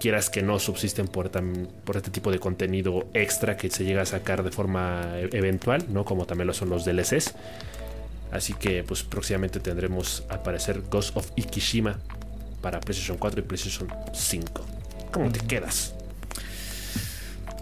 [0.00, 4.06] quieras que no subsisten por, por este tipo de contenido extra que se llega a
[4.06, 6.04] sacar de forma e, eventual, ¿no?
[6.04, 7.34] Como también lo son los DLCs.
[8.32, 11.98] Así que pues próximamente tendremos al parecer Ghost of Ikishima
[12.60, 14.77] para PlayStation 4 y PlayStation 5.
[15.12, 15.94] ¿Cómo te quedas?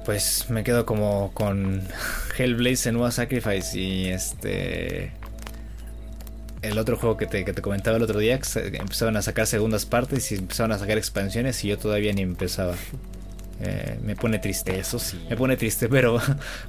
[0.04, 1.82] Pues me quedo como con
[2.38, 5.12] Hellblade Senua Sacrifice y este
[6.62, 9.46] el otro juego que te, que te, comentaba el otro día, que empezaban a sacar
[9.46, 12.74] segundas partes y empezaban a sacar expansiones y yo todavía ni empezaba.
[13.60, 14.78] Eh, me pone triste.
[14.78, 15.18] Eso sí.
[15.30, 16.20] Me pone triste, pero,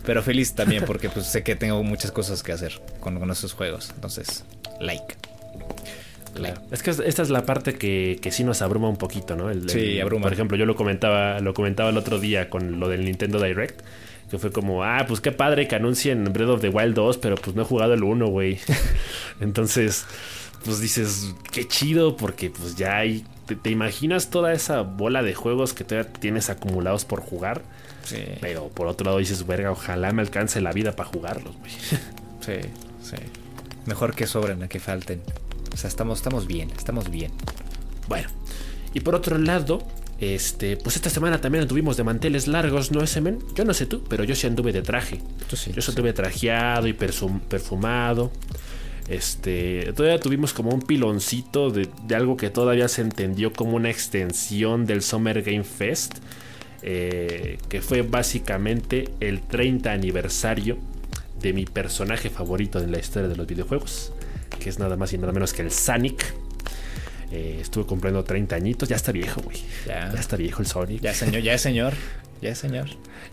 [0.06, 3.54] pero feliz también porque pues, sé que tengo muchas cosas que hacer con, con esos
[3.54, 3.92] juegos.
[3.96, 4.46] Entonces,
[4.80, 5.16] like.
[6.72, 9.50] Es que esta es la parte que, que sí nos abruma un poquito, ¿no?
[9.50, 10.24] El, sí, abruma.
[10.24, 13.82] Por ejemplo, yo lo comentaba, lo comentaba el otro día con lo del Nintendo Direct.
[14.30, 17.36] Que fue como, ah, pues qué padre que anuncien Breath of the Wild 2, pero
[17.36, 18.60] pues no he jugado el 1, güey.
[19.40, 20.06] Entonces,
[20.66, 23.24] pues dices, qué chido, porque pues ya hay
[23.56, 27.62] ¿Te, imaginas toda esa bola de juegos que todavía tienes acumulados por jugar?
[28.04, 28.24] Sí.
[28.42, 31.72] Pero por otro lado dices, verga, ojalá me alcance la vida para jugarlos, güey.
[32.42, 32.62] Sí,
[33.04, 33.18] sí.
[33.86, 35.22] Mejor que sobren a que falten.
[35.74, 37.32] O sea, estamos, estamos bien, estamos bien.
[38.08, 38.30] Bueno,
[38.94, 39.84] y por otro lado,
[40.20, 43.40] este, pues esta semana también anduvimos de manteles largos, ¿no, ese men?
[43.54, 45.22] Yo no sé tú, pero yo sí anduve de traje.
[45.54, 48.32] sí, yo sí anduve trajeado y perfumado.
[49.08, 54.86] Este, todavía tuvimos como un piloncito de, algo que todavía se entendió como una extensión
[54.86, 56.16] del Summer Game Fest,
[56.82, 60.78] eh, que fue básicamente el 30 aniversario
[61.40, 64.12] de mi personaje favorito en la historia de los videojuegos,
[64.60, 66.34] que es nada más y nada menos que el Sonic.
[67.32, 69.58] Eh, estuve cumpliendo 30 añitos, ya está viejo, güey.
[69.86, 70.12] Ya.
[70.18, 71.02] está viejo el Sonic.
[71.02, 71.94] Ya señor, ya es señor.
[72.40, 72.86] Ya es señor.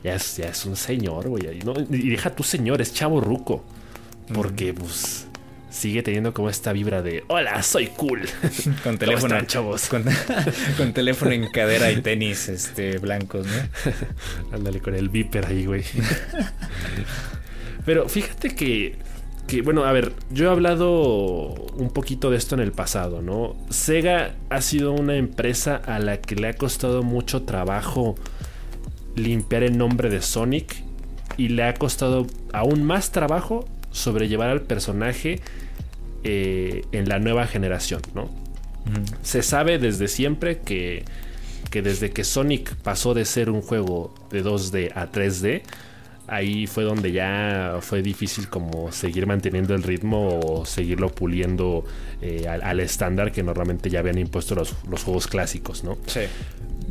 [0.02, 1.60] Ya es, ya es un señor, güey.
[1.90, 3.62] y deja tu señor, es chavo ruco.
[4.32, 5.26] Porque, pues,
[5.74, 8.22] sigue teniendo como esta vibra de hola, soy cool.
[8.84, 9.88] Con teléfono, chavos?
[10.76, 14.56] Con, teléfono en cadera y tenis este, blancos, ¿no?
[14.56, 15.84] Ándale con el viper ahí, güey.
[17.84, 18.96] Pero fíjate que,
[19.46, 23.56] que, bueno, a ver, yo he hablado un poquito de esto en el pasado, ¿no?
[23.70, 28.14] Sega ha sido una empresa a la que le ha costado mucho trabajo
[29.16, 30.82] limpiar el nombre de Sonic
[31.36, 35.40] y le ha costado aún más trabajo sobrellevar al personaje
[36.24, 38.30] eh, en la nueva generación, ¿no?
[39.22, 41.04] Se sabe desde siempre que,
[41.70, 45.62] que desde que Sonic pasó de ser un juego de 2D a 3D,
[46.26, 51.84] ahí fue donde ya fue difícil como seguir manteniendo el ritmo o seguirlo puliendo
[52.22, 55.98] eh, al, estándar que normalmente ya habían impuesto los, los, juegos clásicos, ¿no?
[56.06, 56.20] Sí.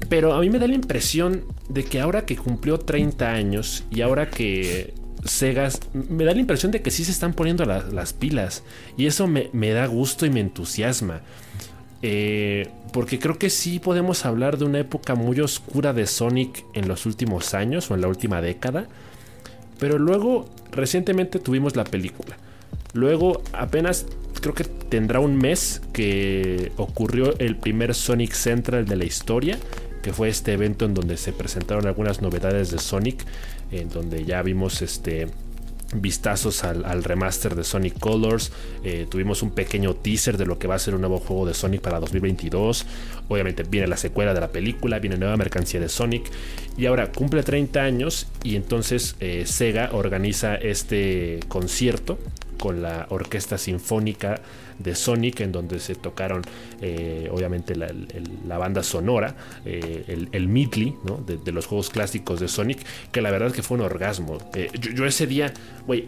[0.10, 4.02] Pero a mí me da la impresión de que ahora que cumplió 30 años y
[4.02, 4.94] ahora que
[5.26, 8.64] Segas, me da la impresión de que sí se están poniendo las pilas.
[8.98, 11.22] Y eso me, da gusto y me entusiasma.
[12.02, 16.90] Eh, porque creo que sí podemos hablar de una época muy oscura de Sonic en
[16.90, 18.88] los últimos años o en la última década.
[19.80, 22.38] Pero luego, recientemente tuvimos la película.
[22.94, 24.06] Luego, apenas
[24.42, 29.58] creo que tendrá un mes que ocurrió el primer Sonic Central de la historia,
[30.02, 33.24] que fue este evento en donde se presentaron algunas novedades de Sonic,
[33.72, 35.28] en donde ya vimos este
[35.96, 38.52] vistazos al, remaster de Sonic Colors.
[38.84, 41.54] Eh, tuvimos un pequeño teaser de lo que va a ser un nuevo juego de
[41.54, 42.86] Sonic para 2022.
[43.28, 46.30] Obviamente viene la secuela de la película, viene nueva mercancía de Sonic.
[46.78, 52.18] Y ahora cumple 30 años y entonces eh, Sega organiza este concierto
[52.64, 54.40] con la Orquesta Sinfónica
[54.80, 56.44] de Sonic, en donde se tocaron
[56.80, 60.96] eh, obviamente la, banda sonora, eh, el, el Midley,
[61.28, 62.80] de, los juegos clásicos de Sonic,
[63.12, 64.38] que la verdad que fue un orgasmo.
[64.56, 65.54] Eh, yo, ese día,
[65.86, 66.08] güey,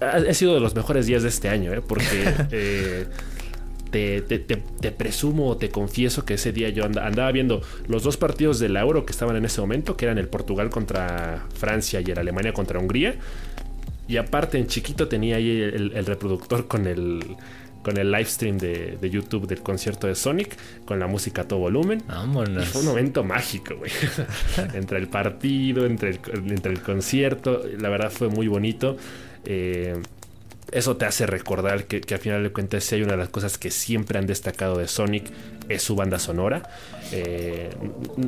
[0.00, 3.06] ha, sido de los mejores días de este año, porque...
[3.88, 8.58] Te, te, presumo o te confieso que ese día yo andaba viendo los dos partidos
[8.58, 12.18] del Euro que estaban en ese momento, que eran el Portugal contra Francia y el
[12.18, 13.16] Alemania contra Hungría.
[14.08, 17.36] Y aparte, en chiquito tenía ahí el, reproductor con el,
[17.82, 21.58] con el live stream de, YouTube del concierto de Sonic, con la música a todo
[21.58, 22.02] volumen.
[22.08, 22.66] Vámonos.
[22.68, 23.92] fue un momento mágico, güey.
[24.74, 27.62] entre el partido, entre el, entre el concierto.
[27.78, 28.96] La verdad fue muy bonito.
[29.44, 30.00] Eh,
[30.72, 33.28] eso te hace recordar que, que, al final de cuentas, si hay una de las
[33.28, 35.30] cosas que siempre han destacado de Sonic,
[35.68, 36.62] es su banda sonora.
[37.12, 37.70] Eh,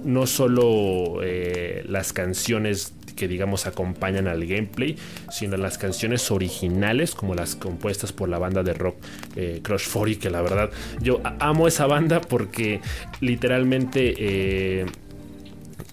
[0.05, 4.97] no solo eh, las canciones que digamos acompañan al gameplay,
[5.31, 8.97] sino las canciones originales como las compuestas por la banda de rock
[9.37, 10.71] eh, Crush 40, que la verdad
[11.03, 12.81] yo amo esa banda porque
[13.21, 14.15] literalmente...
[14.19, 14.87] Eh,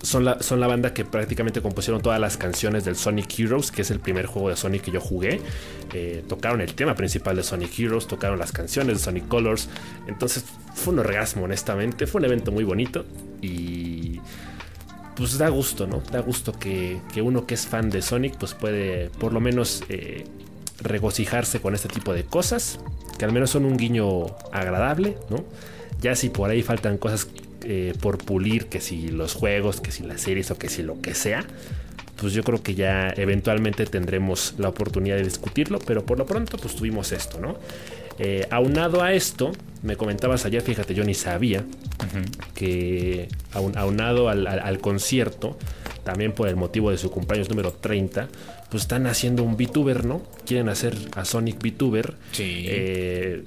[0.01, 3.81] son la, son la, banda que prácticamente compusieron todas las canciones del Sonic Heroes, que
[3.81, 5.41] es el primer juego de Sonic que yo jugué.
[5.93, 9.67] Eh, tocaron el tema principal de Sonic Heroes, tocaron las canciones de Sonic Colors.
[10.07, 12.05] Entonces fue un orgasmo, honestamente.
[12.05, 13.05] Fue un evento muy bonito
[13.41, 14.21] y
[15.17, 16.03] pues da gusto, ¿no?
[16.11, 20.25] Da gusto que, uno que es fan de Sonic pues puede por lo menos eh,
[20.81, 22.79] regocijarse con este tipo de cosas,
[23.17, 25.43] que al menos son un guiño agradable, ¿no?
[26.01, 27.27] Ya si por ahí faltan cosas
[27.63, 31.01] eh, por pulir, que si los juegos, que si las series o que si lo
[31.01, 31.43] que sea,
[32.17, 36.57] pues yo creo que ya eventualmente tendremos la oportunidad de discutirlo, pero por lo pronto
[36.57, 37.57] pues tuvimos esto, ¿no?
[38.19, 39.51] Eh, aunado a esto,
[39.83, 41.63] me comentabas ayer, fíjate, yo ni sabía
[42.55, 45.57] que aunado al, concierto,
[46.03, 48.27] también por el motivo de su cumpleaños número 30,
[48.69, 50.23] pues están haciendo un VTuber, ¿no?
[50.45, 52.15] Quieren hacer a Sonic VTuber.
[52.31, 52.65] Sí.
[52.67, 53.43] Eh,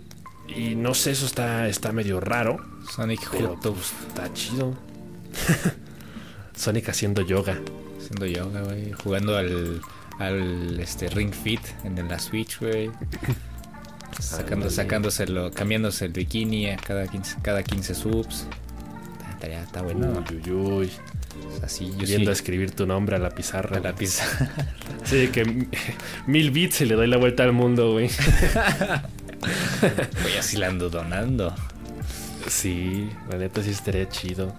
[0.57, 2.59] y no sé, eso está, está medio raro.
[2.95, 4.75] Sonic pero, pues, está chido.
[6.57, 7.61] Sonic haciendo yoga.
[7.99, 8.93] Haciendo yoga, güey.
[8.93, 9.81] Jugando al,
[10.19, 12.91] al este, Ring Fit en la Switch, güey.
[14.19, 18.47] Sacando, sacándoselo, cambiándose el bikini a cada 15, cada 15 subs.
[19.35, 20.25] Está, está bueno.
[20.31, 20.91] Uy, uy, uy.
[21.63, 23.79] Así, yo Yendo a escribir tu nombre a la pizarra.
[23.79, 24.51] A la pizarra.
[25.05, 25.45] Sí, que
[26.27, 28.11] mil bits y le doy la vuelta al mundo, güey.
[30.23, 31.55] Voy así la ando donando.
[32.47, 34.55] Sí, la neta sí estaría chido.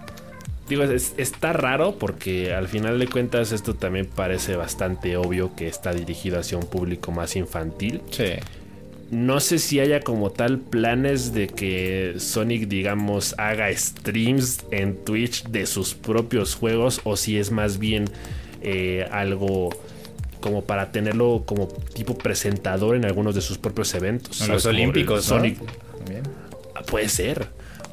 [0.68, 5.92] Digo, está raro porque al final de cuentas esto también parece bastante obvio que está
[5.92, 8.02] dirigido hacia un público más infantil.
[8.10, 8.34] Sí.
[9.12, 15.44] No sé si haya como tal planes de que Sonic, digamos, haga streams en Twitch
[15.48, 18.06] de sus propios juegos o si es más bien
[18.62, 19.68] eh, algo
[20.40, 24.40] como para tenerlo como tipo presentador en algunos de sus propios eventos.
[24.40, 25.58] En los Olímpicos, Sonic.
[26.74, 27.48] Ah, puede ser.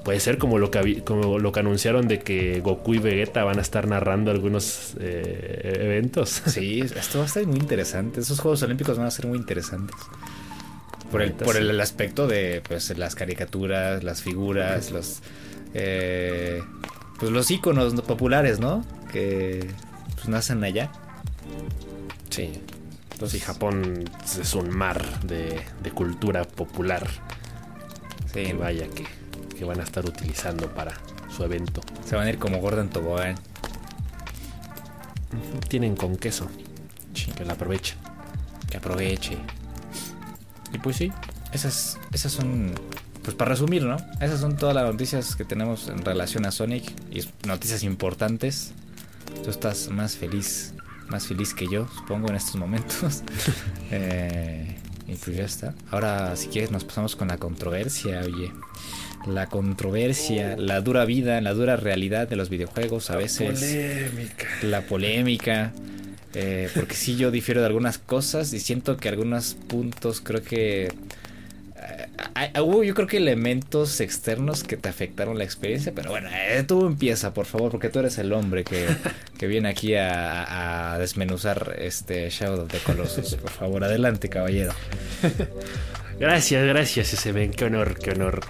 [0.06, 3.60] Puede ser como lo que como lo que anunciaron de que Goku y Vegeta van
[3.60, 6.42] a estar narrando algunos eh, eventos.
[6.46, 8.22] Sí, esto va a ser muy interesante.
[8.22, 9.98] Esos Juegos Olímpicos van a ser muy interesantes.
[11.12, 15.22] Por el, por el aspecto de pues, las caricaturas, las figuras, los
[15.74, 16.62] eh,
[17.20, 18.86] pues los iconos populares, ¿no?
[19.12, 19.68] Que
[20.16, 20.92] pues, nacen allá.
[22.30, 22.62] Sí.
[23.12, 25.62] Entonces, Japón es un mar de,
[25.94, 27.06] cultura popular.
[28.34, 28.54] Sí.
[28.54, 29.06] vaya que,
[29.58, 30.94] que, van a estar utilizando para
[31.36, 31.82] su evento.
[32.06, 33.36] Se van a ir como Gordon Tobogán.
[35.68, 36.48] Tienen con queso.
[37.36, 37.96] Que la aproveche.
[38.70, 39.38] Que aproveche.
[40.74, 41.12] Y pues sí,
[41.54, 42.74] esas, esas son,
[43.24, 43.98] pues para resumir, ¿no?
[44.22, 48.72] Esas son todas las noticias que tenemos en relación a Sonic y noticias importantes.
[49.44, 50.74] Tú estás más feliz,
[51.10, 53.24] más feliz que yo, supongo, en estos momentos.
[53.92, 55.74] eh, y pues ya está.
[55.90, 58.52] Ahora, si quieres, nos pasamos con la controversia, oye.
[59.28, 63.62] La controversia, la dura vida, la dura realidad de los videojuegos a veces.
[63.62, 64.48] La polémica.
[64.62, 65.74] La polémica.
[66.36, 70.92] Eh, porque sí, yo difiero de algunas cosas y siento que algunos puntos creo que...
[72.36, 76.64] Eh, hubo yo creo que elementos externos que te afectaron la experiencia, pero bueno, eh,
[76.68, 78.86] tú empieza, por favor, porque tú eres el hombre que,
[79.40, 83.36] que viene aquí a, desmenuzar este Shadow of the Colossus.
[83.36, 84.74] Por favor, adelante, caballero.
[86.20, 88.42] gracias, gracias, ese ven, qué honor, qué honor.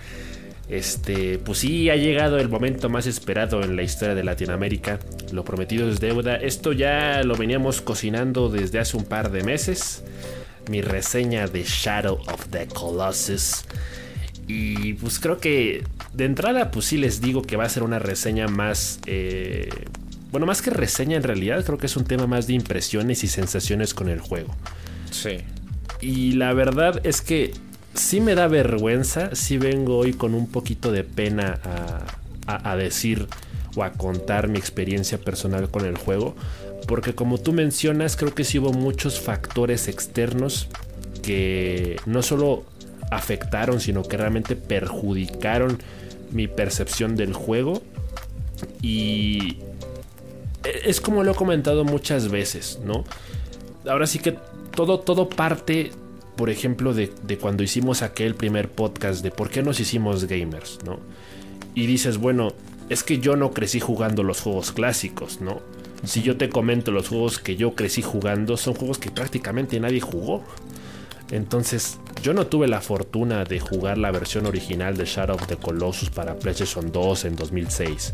[0.69, 4.99] Este, pues sí, ha llegado el momento más esperado en la historia de Latinoamérica.
[5.31, 6.35] Lo prometido es deuda.
[6.35, 10.03] Esto ya lo veníamos cocinando desde hace un par de meses
[10.69, 13.65] mi reseña de Shadow of the Colossus.
[14.47, 17.99] Y pues creo que de entrada pues sí les digo que va a ser una
[17.99, 18.99] reseña más...
[19.05, 19.69] Eh,
[20.31, 23.27] bueno, más que reseña en realidad, creo que es un tema más de impresiones y
[23.27, 24.55] sensaciones con el juego.
[25.09, 25.39] Sí.
[26.01, 27.51] Y la verdad es que
[27.93, 31.59] sí me da vergüenza, sí vengo hoy con un poquito de pena
[32.47, 33.27] a, a decir
[33.75, 36.35] o a contar mi experiencia personal con el juego.
[36.87, 40.67] Porque como tú mencionas, creo que sí hubo muchos factores externos
[41.21, 42.63] que no solo
[43.11, 45.77] afectaron, sino que realmente perjudicaron
[46.31, 47.81] mi percepción del juego.
[48.81, 49.57] Y
[50.63, 53.03] es como lo he comentado muchas veces, ¿no?
[53.87, 54.37] Ahora sí que
[54.75, 55.91] todo, todo parte,
[56.39, 60.79] por ejemplo, de, de, cuando hicimos aquel primer podcast de por qué nos hicimos gamers,
[60.85, 60.97] ¿no?
[61.75, 62.53] Y dices, bueno,
[62.87, 65.59] es que yo no crecí jugando los juegos clásicos, ¿no?
[66.05, 69.99] Si yo te comento los juegos que yo crecí jugando, son juegos que prácticamente nadie
[69.99, 70.41] jugó.
[71.29, 75.57] Entonces, yo no tuve la fortuna de jugar la versión original de Shadow of the
[75.57, 78.13] Colossus para PlayStation 2 en 2006.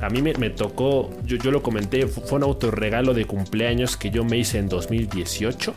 [0.00, 4.24] A mí me, tocó, yo, yo, lo comenté, fue un autorregalo de cumpleaños que yo
[4.24, 5.72] me hice en 2018.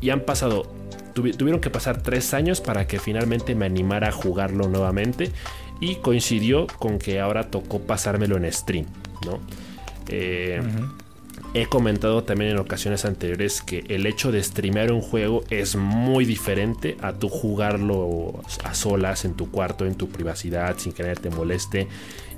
[0.00, 0.70] Y han pasado,
[1.14, 5.30] tuvieron que pasar tres años para que finalmente me animara a jugarlo nuevamente.
[5.80, 8.86] Y coincidió con que ahora tocó pasármelo en stream,
[9.24, 9.38] ¿no?
[10.08, 10.60] Eh,
[11.54, 16.24] he comentado también en ocasiones anteriores que el hecho de streamear un juego es muy
[16.24, 21.16] diferente a tu jugarlo a solas en tu cuarto, en tu privacidad, sin que nadie
[21.16, 21.88] te moleste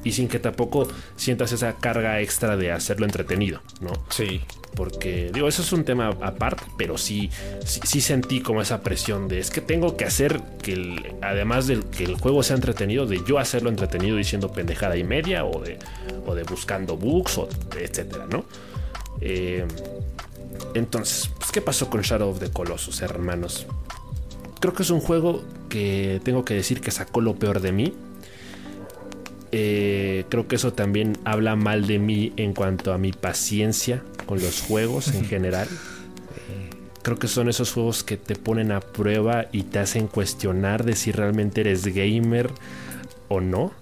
[0.04, 3.92] y sin que tampoco sientas esa carga extra de hacerlo entretenido, ¿no?
[4.08, 4.40] Sí.
[4.74, 7.30] Porque, digo, eso es un tema aparte, pero sí,
[7.64, 12.04] sí, sentí como esa presión de es que tengo que hacer que, además de que
[12.04, 15.78] el juego sea entretenido, de yo hacerlo entretenido diciendo pendejada y media o de,
[16.24, 17.48] o de buscando bugs, o
[17.78, 18.44] etcétera, ¿no?
[19.20, 19.66] Eh,
[20.74, 23.66] entonces, pues, ¿qué pasó con Shadow of the Colossus, hermanos?
[24.60, 27.94] Creo que es un juego que tengo que decir que sacó lo peor de mí
[29.52, 34.40] eh, creo que eso también habla mal de mí en cuanto a mi paciencia con
[34.40, 35.66] los juegos en general.
[37.02, 40.94] Creo que son esos juegos que te ponen a prueba y te hacen cuestionar de
[40.94, 42.48] si realmente eres gamer
[43.28, 43.72] o no.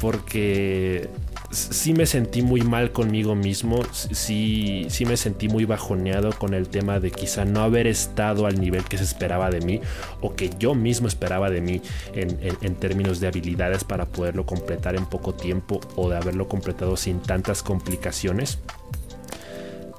[0.00, 1.08] Porque
[1.50, 6.68] sí me sentí muy mal conmigo mismo, sí, sí me sentí muy bajoneado con el
[6.68, 9.80] tema de quizá no haber estado al nivel que se esperaba de mí
[10.20, 11.82] o que yo mismo esperaba de mí
[12.14, 17.18] en, términos de habilidades para poderlo completar en poco tiempo o de haberlo completado sin
[17.18, 18.60] tantas complicaciones.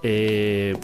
[0.03, 0.75] Eh,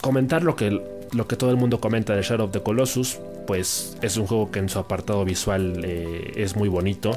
[0.00, 0.80] comentar lo que,
[1.12, 4.50] lo que todo el mundo comenta de Shadow of the Colossus, pues es un juego
[4.50, 7.12] que en su apartado visual eh, es muy bonito.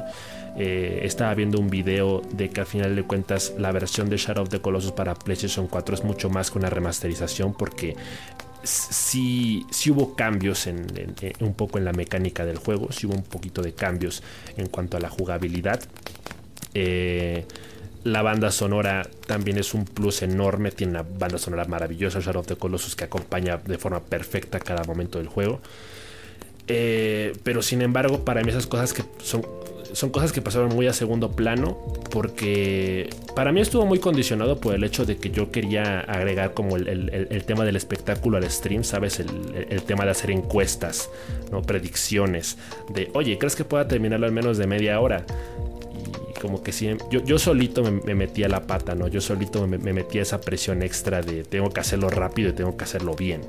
[0.56, 4.44] Eh, estaba viendo un video de que al final de cuentas la versión de Shadow
[4.44, 7.96] of the Colossus para PlayStation 4 es mucho más que una remasterización porque
[8.62, 10.86] sí, sí hubo cambios en,
[11.40, 14.22] un poco en la mecánica del juego, sí hubo un poquito de cambios
[14.56, 15.80] en cuanto a la jugabilidad.
[16.72, 17.46] Eh,
[18.04, 22.46] la banda sonora también es un plus enorme, tiene una banda sonora maravillosa, Shadow of
[22.46, 25.60] the Colossus, que acompaña de forma perfecta cada momento del juego.
[26.66, 29.42] Eh, pero sin embargo, para mí esas cosas que son
[29.94, 31.78] son cosas que pasaron muy a segundo plano
[32.10, 36.76] porque para mí estuvo muy condicionado por el hecho de que yo quería agregar como
[36.76, 39.20] el, tema del espectáculo al stream, ¿sabes?
[39.20, 41.10] El, tema de hacer encuestas,
[41.50, 41.62] ¿no?
[41.62, 42.56] Predicciones
[42.92, 45.24] de, oye, ¿crees que pueda terminarlo en menos de media hora?
[46.44, 49.08] Como que sí, yo, yo solito me, metía la pata, ¿no?
[49.08, 52.84] Yo solito me, metía esa presión extra de tengo que hacerlo rápido y tengo que
[52.84, 53.40] hacerlo bien,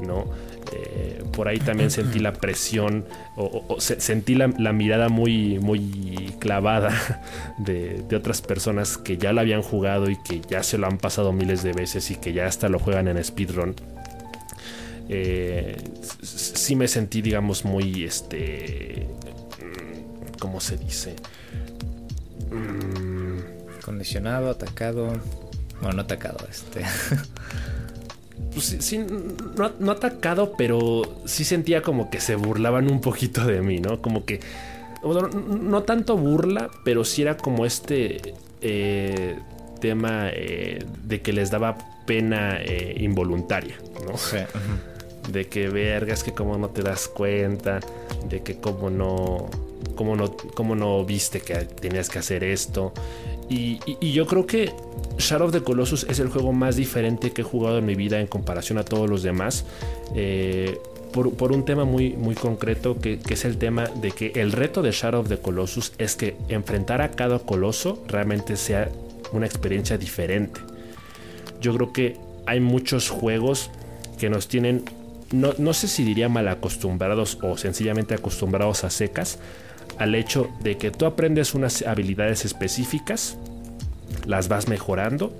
[0.00, 0.24] ¿no?
[0.72, 3.04] Eh, por ahí también sentí la presión
[3.36, 7.22] o, sentí la, mirada muy, muy clavada
[7.58, 11.34] de, otras personas que ya lo habían jugado y que ya se lo han pasado
[11.34, 13.74] miles de veces y que ya hasta lo juegan en speedrun.
[15.10, 15.76] Eh,
[16.22, 19.08] sí me sentí, digamos, muy, este,
[20.38, 21.16] ¿cómo se dice?
[22.50, 23.80] Mm.
[23.84, 25.12] Condicionado, atacado.
[25.80, 26.82] Bueno, no atacado, este.
[28.52, 29.04] pues sí,
[29.78, 34.02] no, atacado, pero sí sentía como que se burlaban un poquito de mí, ¿no?
[34.02, 34.40] Como que,
[35.02, 39.38] no, tanto burla, pero sí era como este eh,
[39.80, 44.14] tema eh, de que les daba pena eh, involuntaria, ¿no?
[45.30, 47.80] De que vergas, que como no te das cuenta.
[48.28, 49.48] de que cómo no,
[49.94, 50.34] cómo no,
[50.74, 52.92] no viste que tenías que hacer esto.
[53.48, 53.80] Y,
[54.12, 54.72] yo creo que
[55.18, 58.20] Shadow of the Colossus es el juego más diferente que he jugado en mi vida
[58.20, 59.64] en comparación a todos los demás.
[60.14, 60.78] Eh,
[61.12, 64.80] por, un tema muy, muy concreto que, que, es el tema de que el reto
[64.82, 68.88] de Shadow of the Colossus es que enfrentar a cada coloso realmente sea
[69.32, 70.60] una experiencia diferente.
[71.60, 72.16] Yo creo que
[72.46, 73.70] hay muchos juegos
[74.18, 74.84] que nos tienen,
[75.32, 79.38] no, no sé si diría mal acostumbrados o sencillamente acostumbrados a secas,
[80.00, 83.36] al hecho de que tú aprendes unas habilidades específicas,
[84.26, 85.36] las vas mejorando,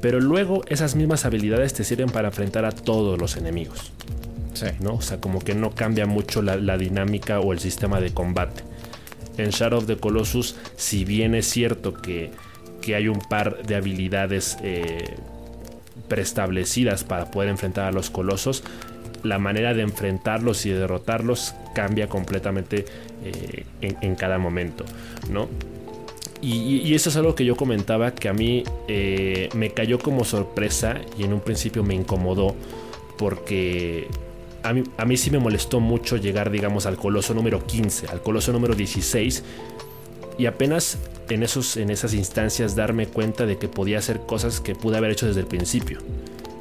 [0.00, 3.92] pero luego esas mismas habilidades te sirven para enfrentar a todos los enemigos.
[4.80, 4.94] ¿no?
[4.94, 8.62] O sea, como que no cambia mucho la, dinámica o el sistema de combate.
[9.36, 12.30] En Shadow of the Colossus, si bien es cierto que,
[12.86, 15.16] hay un par de habilidades eh,
[16.08, 18.64] preestablecidas para poder enfrentar a los colosos,
[19.22, 22.84] la manera de enfrentarlos y de derrotarlos cambia completamente
[23.24, 24.84] eh, en, cada momento,
[25.30, 25.48] ¿no?
[26.40, 30.96] Y, eso es algo que yo comentaba que a mí eh, me cayó como sorpresa
[31.18, 32.54] y en un principio me incomodó
[33.16, 34.06] porque
[34.62, 38.22] a mí, a mí sí me molestó mucho llegar, digamos, al coloso número 15, al
[38.22, 39.42] coloso número 16
[40.38, 40.98] y apenas
[41.28, 45.10] en, esos, en esas instancias darme cuenta de que podía hacer cosas que pude haber
[45.10, 45.98] hecho desde el principio.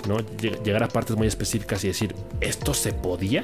[0.08, 0.18] ¿No?
[0.64, 3.44] Llegar a partes muy específicas y decir, ¿esto se podía?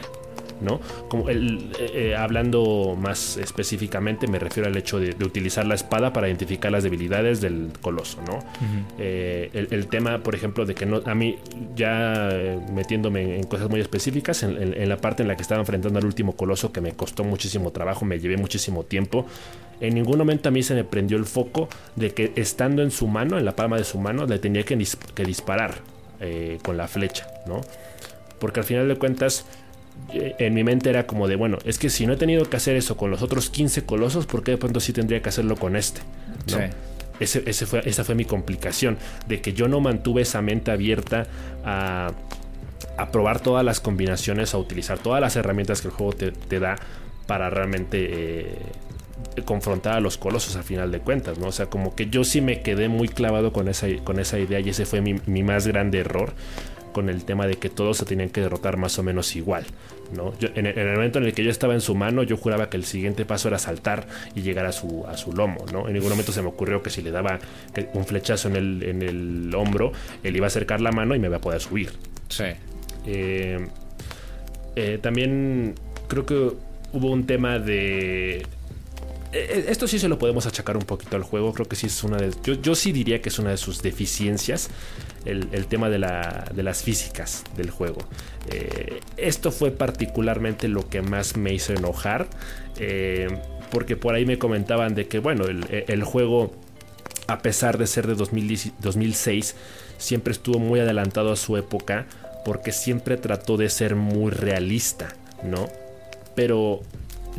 [0.62, 0.80] ¿no?
[1.08, 6.14] Como el, eh, eh, hablando más específicamente, me refiero al hecho de, utilizar la espada
[6.14, 8.40] para identificar las debilidades del coloso, ¿no?
[8.98, 11.38] Eh, el, tema, por ejemplo, de que no, a mí,
[11.76, 12.30] ya
[12.72, 16.36] metiéndome en, cosas muy específicas, en, la parte en la que estaba enfrentando al último
[16.36, 19.26] coloso, que me costó muchísimo trabajo, me llevé muchísimo tiempo.
[19.80, 23.08] En ningún momento a mí se me prendió el foco de que estando en su
[23.08, 24.82] mano, en la palma de su mano, le tenía que,
[25.14, 25.93] que disparar
[26.64, 27.62] con la flecha, ¿no?
[28.40, 29.46] Porque al final de cuentas,
[30.12, 32.76] en mi mente era como de, bueno, es que si no he tenido que hacer
[32.76, 35.76] eso con los otros 15 colosos, ¿por qué de pronto sí tendría que hacerlo con
[35.76, 36.02] este?
[37.20, 38.98] Ese, fue, esa fue mi complicación,
[39.28, 41.28] de que yo no mantuve esa mente abierta
[41.64, 42.12] a,
[43.12, 46.76] probar todas las combinaciones, a utilizar todas las herramientas que el juego te, da
[47.28, 48.58] para realmente eh,
[49.46, 51.48] confrontar a los colosos a final de cuentas, ¿no?
[51.48, 54.60] O sea, como que yo sí me quedé muy clavado con esa, con esa idea
[54.60, 56.34] y ese fue mi, mi más grande error
[56.94, 59.66] con el tema de que todos se tenían que derrotar más o menos igual.
[60.14, 60.32] ¿no?
[60.40, 62.86] en, el, momento en el que yo estaba en su mano, yo juraba que el
[62.86, 65.66] siguiente paso era saltar y llegar a su, a su lomo.
[65.74, 65.88] ¿no?
[65.88, 67.40] En ningún momento se me ocurrió que si le daba
[67.94, 69.92] un flechazo en el, en el hombro,
[70.24, 71.92] él iba a acercar la mano y me iba a poder subir.
[72.30, 72.46] Sí.
[73.06, 73.68] Eh,
[74.76, 75.76] eh, también
[76.08, 76.52] creo que
[76.94, 78.46] hubo un tema de
[79.34, 81.54] esto sí se lo podemos achacar un poquito al juego.
[81.54, 82.32] Creo que sí es una de.
[82.44, 84.70] Yo, yo sí diría que es una de sus deficiencias
[85.26, 88.00] el, tema de, las físicas del juego.
[88.52, 92.28] Eh, esto fue particularmente lo que más me hizo enojar,
[92.80, 93.28] eh,
[93.72, 96.54] porque por ahí me comentaban de que, bueno, el, juego,
[97.28, 99.56] a pesar de ser de 2006,
[99.98, 102.06] siempre estuvo muy adelantado a su época,
[102.46, 105.70] porque siempre trató de ser muy realista, ¿no?
[106.36, 106.82] Pero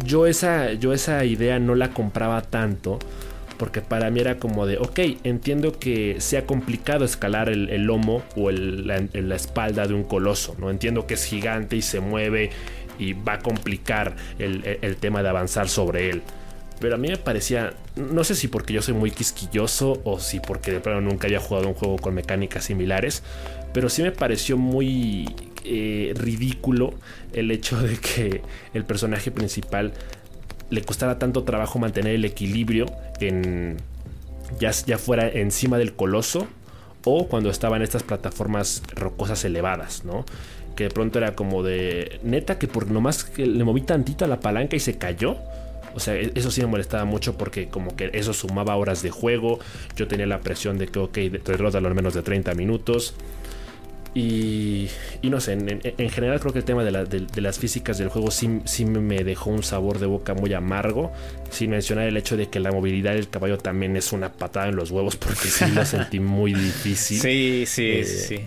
[0.03, 2.99] yo esa, yo esa idea no la compraba tanto
[3.59, 8.51] porque para mí era como de, ok, entiendo que sea complicado escalar el, lomo o
[8.51, 8.97] la,
[9.37, 10.71] espalda de un coloso, ¿no?
[10.71, 12.51] Entiendo que es gigante y se mueve
[12.99, 16.23] y va a complicar el, tema de avanzar sobre él.
[16.81, 20.41] Pero a mí me parecía, no sé si porque yo soy muy quisquilloso o si
[20.41, 23.23] porque de plano nunca había jugado un juego con mecánicas similares,
[23.73, 25.27] pero sí me pareció muy
[25.65, 26.95] eh, ridículo
[27.33, 28.43] el hecho de que
[28.75, 29.93] el personaje principal
[30.71, 32.87] le costara tanto trabajo mantener el equilibrio
[33.21, 33.77] en
[34.59, 36.47] ya, ya fuera encima del coloso
[37.05, 40.25] o cuando estaba en estas plataformas rocosas elevadas, ¿no?
[40.75, 44.29] Que de pronto era como de neta que por nomás que le moví tantito a
[44.29, 45.37] la palanca y se cayó.
[45.95, 49.11] O sea, e-, eso sí me molestaba mucho porque como que eso sumaba horas de
[49.11, 49.61] juego.
[49.97, 53.15] Yo tenía la presión de que, ok, derrótalo al menos de 30 minutos.
[54.15, 54.89] Y,
[55.23, 58.85] no sé, en, general creo que el tema de, las físicas del juego sí, sí,
[58.85, 61.13] me dejó un sabor de boca muy amargo,
[61.51, 64.77] sin mencionar el hecho de que la movilidad del caballo también es una patada en
[64.77, 67.21] los huevos porque sí lo sentí muy difícil.
[67.25, 68.41] Sí, sí, eh, sí.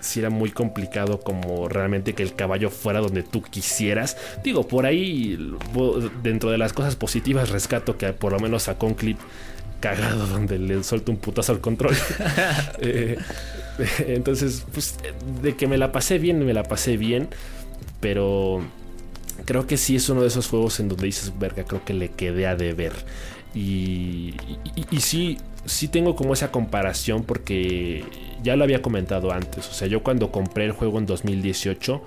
[0.00, 4.16] Sí era muy complicado como realmente que el caballo fuera donde tú quisieras.
[4.44, 5.36] Digo, por ahí,
[6.22, 9.18] dentro de las cosas positivas, rescato que por lo menos sacó un clip
[9.80, 11.96] cagado donde le suelto un putazo al control.
[12.80, 13.18] eh,
[14.06, 14.98] Entonces, pues
[15.42, 17.28] de que me la pasé bien, me la pasé bien.
[18.00, 18.62] Pero
[19.44, 22.10] creo que sí es uno de esos juegos en donde dices, verga, creo que le
[22.10, 22.92] quedé a deber.
[23.54, 24.34] Y,
[24.90, 28.04] y, sí, sí tengo como esa comparación porque
[28.42, 29.68] ya lo había comentado antes.
[29.68, 32.02] O sea, yo cuando compré el juego en 2018,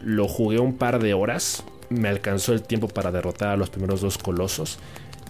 [0.00, 1.64] lo jugué un par de horas.
[1.88, 4.78] me alcanzó el tiempo para derrotar a los primeros dos colosos.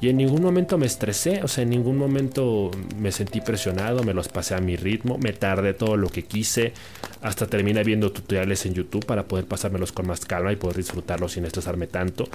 [0.03, 4.12] Y en ningún momento me estresé, o sea, en ningún momento me sentí presionado, me
[4.12, 6.72] los pasé a mi ritmo, me tardé todo lo que quise,
[7.20, 11.30] hasta terminé viendo tutoriales en YouTube para poder pasármelos con más calma y poder disfrutarlos
[11.30, 12.28] sin estresarme tanto.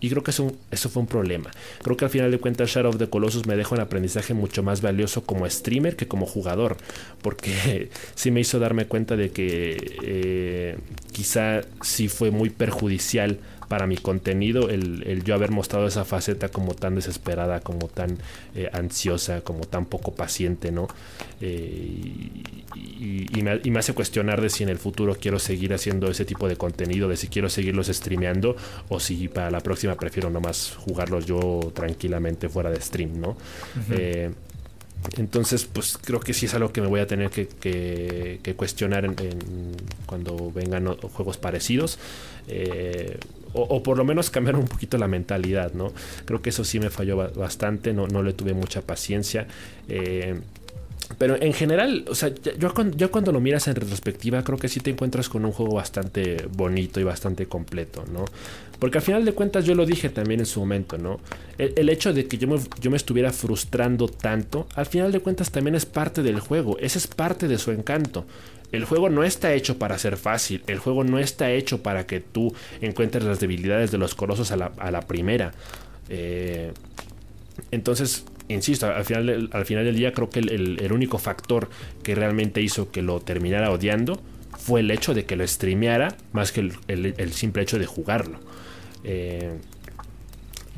[0.00, 0.50] Y creo que eso,
[0.90, 1.52] fue un problema.
[1.82, 4.64] Creo que al final de cuentas Shadow of the Colossus me dejó un aprendizaje mucho
[4.64, 6.76] más valioso como streamer que como jugador.
[7.22, 10.78] Porque sí me hizo darme cuenta de que eh,
[11.12, 13.38] quizá sí fue muy perjudicial
[13.74, 18.18] para mi contenido el, yo haber mostrado esa faceta como tan desesperada, como tan
[18.54, 20.86] eh, ansiosa, como tan poco paciente, ¿no?
[21.40, 22.30] Eh,
[22.76, 26.54] y, me, hace cuestionar de si en el futuro quiero seguir haciendo ese tipo de
[26.54, 28.54] contenido, de si quiero seguirlos streameando
[28.90, 33.36] o si para la próxima prefiero nomás jugarlos yo tranquilamente fuera de stream, ¿no?
[35.16, 39.16] Entonces, pues creo que sí es algo que me voy a tener que, cuestionar en,
[40.06, 41.98] cuando vengan juegos parecidos.
[42.48, 43.18] Eh,
[43.54, 45.92] o, por lo menos cambiar un poquito la mentalidad, ¿no?
[46.24, 49.46] Creo que eso sí me falló bastante, no, no le tuve mucha paciencia.
[49.88, 50.40] Eh,
[51.18, 54.80] pero en general, o sea, yo cuando, cuando, lo miras en retrospectiva, creo que sí
[54.80, 58.24] te encuentras con un juego bastante bonito y bastante completo, ¿no?
[58.78, 61.20] Porque al final de cuentas yo lo dije también en su momento, ¿no?
[61.58, 65.50] El, hecho de que yo me, yo me, estuviera frustrando tanto, al final de cuentas
[65.50, 68.24] también es parte del juego, ese es parte de su encanto.
[68.74, 72.20] El juego no está hecho para ser fácil, el juego no está hecho para que
[72.20, 75.52] tú encuentres las debilidades de los colosos a la, primera.
[76.08, 76.72] Eh,
[77.70, 81.68] entonces, insisto, al final, al final del día creo que el, único factor
[82.02, 84.20] que realmente hizo que lo terminara odiando
[84.58, 88.38] fue el hecho de que lo streameara más que el, simple hecho de jugarlo.
[89.04, 89.58] Eh,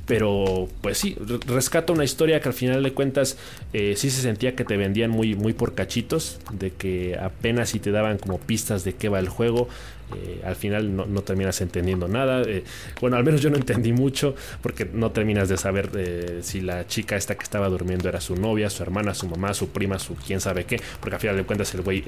[0.07, 3.37] pero pues sí, rescata una historia que al final de cuentas
[3.73, 7.81] eh, sí se sentía que te vendían muy, muy por cachitos, de que apenas si
[7.81, 9.69] te daban como pistas de qué va el juego,
[10.15, 12.43] eh, al final no, terminas entendiendo nada.
[12.43, 12.63] Eh,
[13.01, 16.87] bueno, al menos yo no entendí mucho porque no terminas de saber eh, si la
[16.87, 20.15] chica esta que estaba durmiendo era su novia, su hermana, su mamá, su prima, su
[20.15, 22.05] quién sabe qué, porque al final de cuentas el güey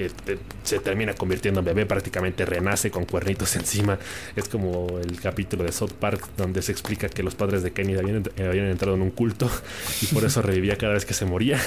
[0.63, 3.99] se termina convirtiendo en bebé, prácticamente renace con cuernitos encima.
[4.35, 7.95] Es como el capítulo de South Park donde se explica que los padres de Kenny
[7.95, 9.49] habían, habían entrado en un culto
[10.01, 11.59] y por eso revivía cada vez que se moría.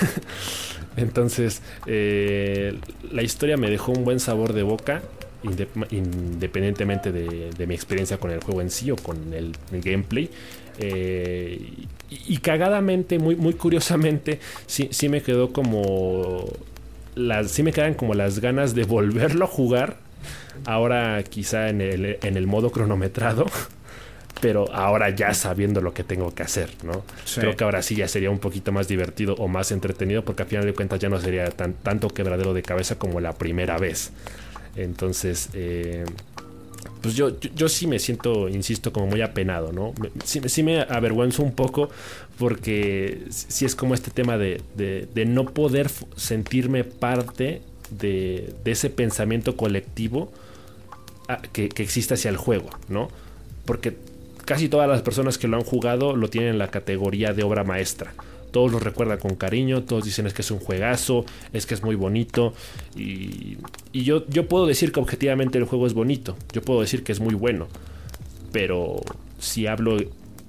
[0.96, 5.02] Entonces, la historia me dejó un buen sabor de boca
[5.42, 10.30] independientemente de, mi experiencia con el juego en sí o con el, gameplay.
[10.78, 16.44] Eh, y, cagadamente, muy, muy curiosamente, sí, sí me quedó como.
[17.14, 19.98] Las, sí me quedan como las ganas de volverlo a jugar.
[20.64, 23.46] Ahora quizá en el, en el modo cronometrado.
[24.40, 27.04] Pero ahora ya sabiendo lo que tengo que hacer, ¿no?
[27.32, 30.48] Creo que ahora sí ya sería un poquito más divertido o más entretenido porque al
[30.48, 34.10] final de cuentas ya no sería tan, tanto quebradero de cabeza como la primera vez.
[34.76, 36.04] Entonces, eh,
[37.02, 39.92] pues yo, yo, sí me siento, insisto, como muy apenado, ¿no?
[40.24, 41.90] Sí, me avergüenzo un poco
[42.38, 44.62] porque sí es como este tema de,
[45.26, 47.60] no poder sentirme parte
[47.90, 50.32] de, ese pensamiento colectivo
[51.28, 53.08] ah, que, que, existe hacia el juego, ¿no?
[53.66, 53.96] Porque
[54.44, 57.64] casi todas las personas que lo han jugado lo tienen en la categoría de obra
[57.64, 58.14] maestra
[58.52, 61.82] todos lo recuerdan con cariño, todos dicen es que es un juegazo, es que es
[61.82, 62.54] muy bonito.
[62.94, 63.58] Y,
[63.92, 67.20] yo, yo puedo decir que objetivamente el juego es bonito, yo puedo decir que es
[67.20, 67.66] muy bueno.
[68.52, 69.00] Pero
[69.38, 69.96] si hablo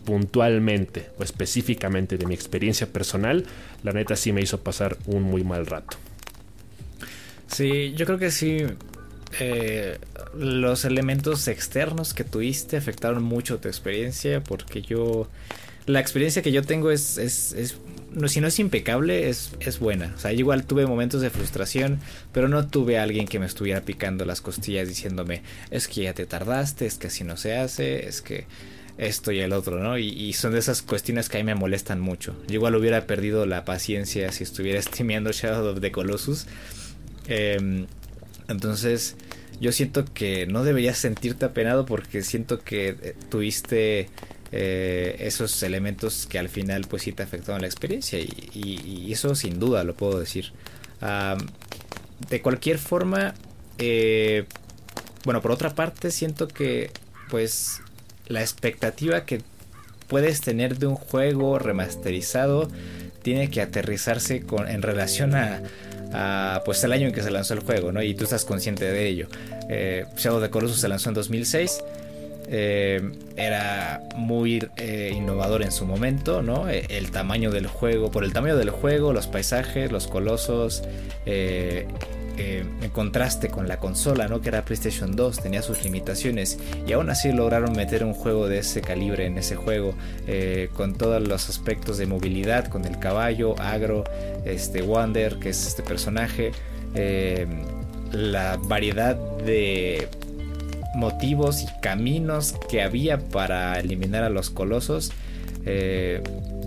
[0.05, 3.45] puntualmente o específicamente de mi experiencia personal,
[3.83, 5.97] la neta sí me hizo pasar un muy mal rato.
[7.47, 8.65] Sí, yo creo que sí.
[9.39, 9.97] Eh,
[10.37, 15.27] los elementos externos que tuviste afectaron mucho tu experiencia porque yo
[15.85, 17.77] la experiencia que yo tengo es, es,
[18.13, 20.13] no, si no es impecable, es, es buena.
[20.15, 21.99] O sea, igual tuve momentos de frustración,
[22.31, 25.41] pero no tuve a alguien que me estuviera picando las costillas diciéndome,
[25.71, 28.45] es que ya te tardaste, es que así no se hace, es que
[28.97, 29.97] esto y el otro, ¿no?
[29.97, 32.35] Y, son de esas cuestiones que a mí me molestan mucho.
[32.47, 36.45] Yo igual hubiera perdido la paciencia si estuviera streameando Shadow of the Colossus.
[37.27, 37.87] Em,
[38.47, 39.15] entonces,
[39.59, 44.09] yo siento que no deberías sentirte apenado porque siento que eh, tuviste
[44.55, 49.59] eh, esos elementos que al final pues sí te afectaron la experiencia y, eso sin
[49.59, 50.51] duda lo puedo decir.
[52.29, 53.33] de cualquier forma,
[53.79, 54.45] eh,
[55.25, 56.91] bueno, por otra parte siento que
[57.31, 57.81] pues
[58.27, 59.41] la expectativa que
[60.07, 62.69] puedes tener de un juego remasterizado
[63.23, 67.61] tiene que aterrizarse con, en relación a, pues el año en que se lanzó el
[67.61, 68.03] juego, ¿no?
[68.03, 69.29] Y tú estás consciente de ello.
[69.67, 71.79] Eh, Shadow of the Colossus se lanzó en 2006
[72.47, 76.69] eh, era muy eh, innovador en su momento, ¿no?
[76.69, 80.83] Eh, el tamaño del juego, por el tamaño del juego, los paisajes, los colosos,
[81.25, 84.41] en contraste con la consola, ¿no?
[84.41, 88.59] Que era PlayStation 2, tenía sus limitaciones y aún así lograron meter un juego de
[88.59, 89.95] ese calibre en ese juego,
[90.73, 94.03] con todos los aspectos de movilidad, con el caballo, agro,
[94.45, 96.51] este Wander, que es este personaje,
[98.11, 100.07] la variedad de
[100.95, 105.11] motivos y caminos que había para eliminar a los colosos.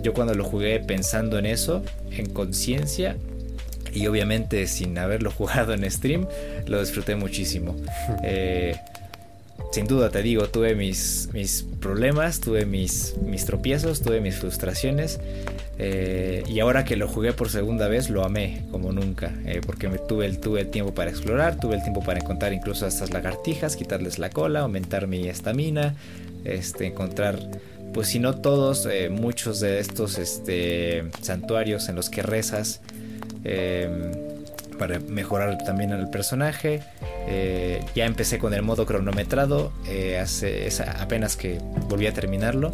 [0.01, 3.17] yo cuando lo jugué pensando en eso, en conciencia,
[3.97, 6.27] y obviamente sin haberlo jugado en stream,
[6.65, 7.75] lo disfruté muchísimo.
[8.23, 8.75] Eh,
[9.71, 15.19] sin duda te digo, tuve mis, mis problemas, tuve mis, mis tropiezos, tuve mis frustraciones.
[15.79, 19.33] Eh, y ahora que lo jugué por segunda vez, lo amé como nunca.
[19.45, 22.53] Eh, porque me tuve, el, tuve el tiempo para explorar, tuve el tiempo para encontrar
[22.53, 25.95] incluso a estas lagartijas, quitarles la cola, aumentar mi estamina,
[26.45, 27.39] este, encontrar,
[27.93, 32.81] pues si no todos, muchos de estos este, santuarios en los que rezas
[33.43, 34.11] Em,
[34.77, 36.81] para mejorar también al personaje.
[37.27, 40.69] Eh, ya empecé con el modo cronometrado, eh, hace
[40.99, 41.59] apenas que
[41.89, 42.71] volví a terminarlo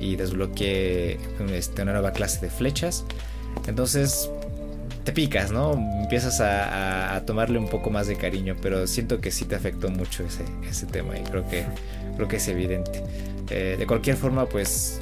[0.00, 1.18] y desbloqueé
[1.52, 3.04] este, una nueva clase de flechas.
[3.66, 4.30] Entonces
[5.04, 5.72] te picas, ¿no?
[5.72, 10.24] Empiezas a, tomarle un poco más de cariño, pero siento que sí te afectó mucho
[10.24, 11.64] ese, ese tema y creo que,
[12.16, 13.02] creo que es evidente.
[13.50, 15.00] Eh, de cualquier forma, pues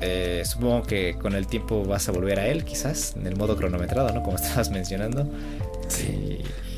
[0.00, 3.56] eh, supongo que con el tiempo vas a volver a él, quizás, en el modo
[3.56, 4.22] cronometrado, ¿no?
[4.22, 5.28] Como estabas mencionando.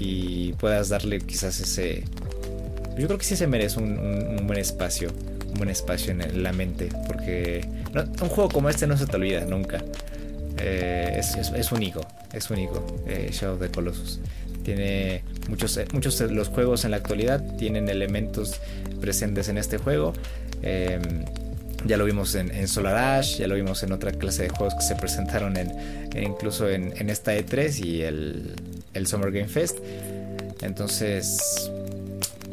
[0.00, 2.04] Y, puedas darle quizás ese...
[2.96, 5.10] Yo creo que sí se merece un, buen espacio,
[5.48, 7.66] un buen espacio en la mente, porque
[8.22, 9.82] un juego como este no se te olvida nunca.
[10.58, 12.00] Eh, es, único,
[12.32, 14.20] es único, eh, Shadow the Colossus.
[14.62, 18.60] Tiene muchos, muchos de los juegos en la actualidad tienen elementos
[19.00, 20.12] presentes en este juego.
[21.86, 24.82] Ya lo vimos en, Solar Ash, ya lo vimos en otra clase de juegos que
[24.82, 25.70] se presentaron en,
[26.18, 28.54] incluso en, esta E3 y el,
[29.06, 29.78] Summer Game Fest.
[30.62, 31.70] Entonces,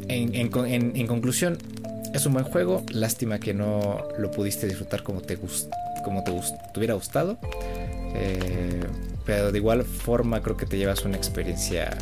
[0.08, 1.58] en, conclusión,
[2.14, 2.84] es un buen juego.
[2.92, 5.38] Lástima que no lo pudiste disfrutar como te,
[6.04, 6.32] como te,
[6.76, 7.38] hubiera gustado.
[8.14, 8.82] Eh,
[9.26, 11.98] pero de igual forma creo que te llevas una experiencia,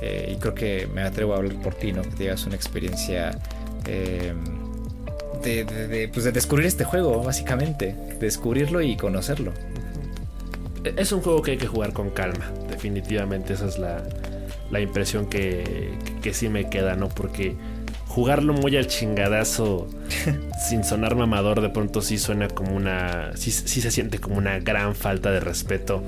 [0.00, 2.02] eh, y creo que me atrevo a hablar por ti, ¿no?
[2.02, 3.30] Que te llevas una experiencia
[3.86, 4.32] eh,
[5.42, 7.94] de, pues de descubrir este juego, básicamente.
[8.20, 9.52] Descubrirlo y conocerlo.
[10.84, 13.54] Es un juego que hay que jugar con calma, definitivamente.
[13.54, 14.02] Esa es la,
[14.70, 17.08] la impresión que, que, sí me queda, ¿no?
[17.08, 17.56] Porque
[18.06, 19.88] jugarlo muy al chingadazo,
[20.68, 23.36] sin sonar mamador, de pronto sí suena como una.
[23.36, 26.02] Sí, sí se siente como una gran falta de respeto.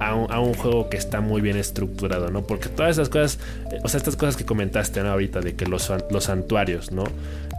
[0.00, 2.46] A un, a un, juego que está muy bien estructurado, ¿no?
[2.46, 3.40] Porque todas esas cosas,
[3.82, 5.10] o sea, estas cosas que comentaste ¿no?
[5.10, 7.02] ahorita de que los, los santuarios, ¿no?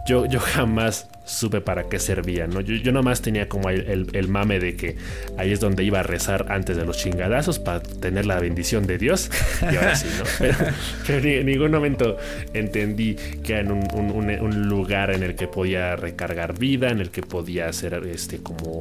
[0.06, 2.60] yo, yo jamás supe para qué servía, ¿no?
[2.60, 4.96] Yo, yo nomás tenía como el, el, mame de que
[5.36, 8.98] ahí es donde iba a rezar antes de los chingadazos para tener la bendición de
[8.98, 9.30] Dios.
[9.62, 10.24] Y ahora sí, ¿no?
[11.06, 12.16] Pero, en ningún momento
[12.52, 17.10] entendí que era un, un, un, lugar en el que podía recargar vida, en el
[17.10, 18.80] que podía hacer este, como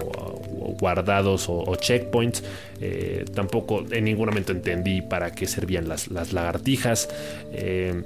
[0.80, 2.44] guardados o, checkpoints.
[2.82, 7.10] Eh, tampoco en ningún momento entendí para qué servían las, las lagartijas.
[7.52, 8.02] Eh,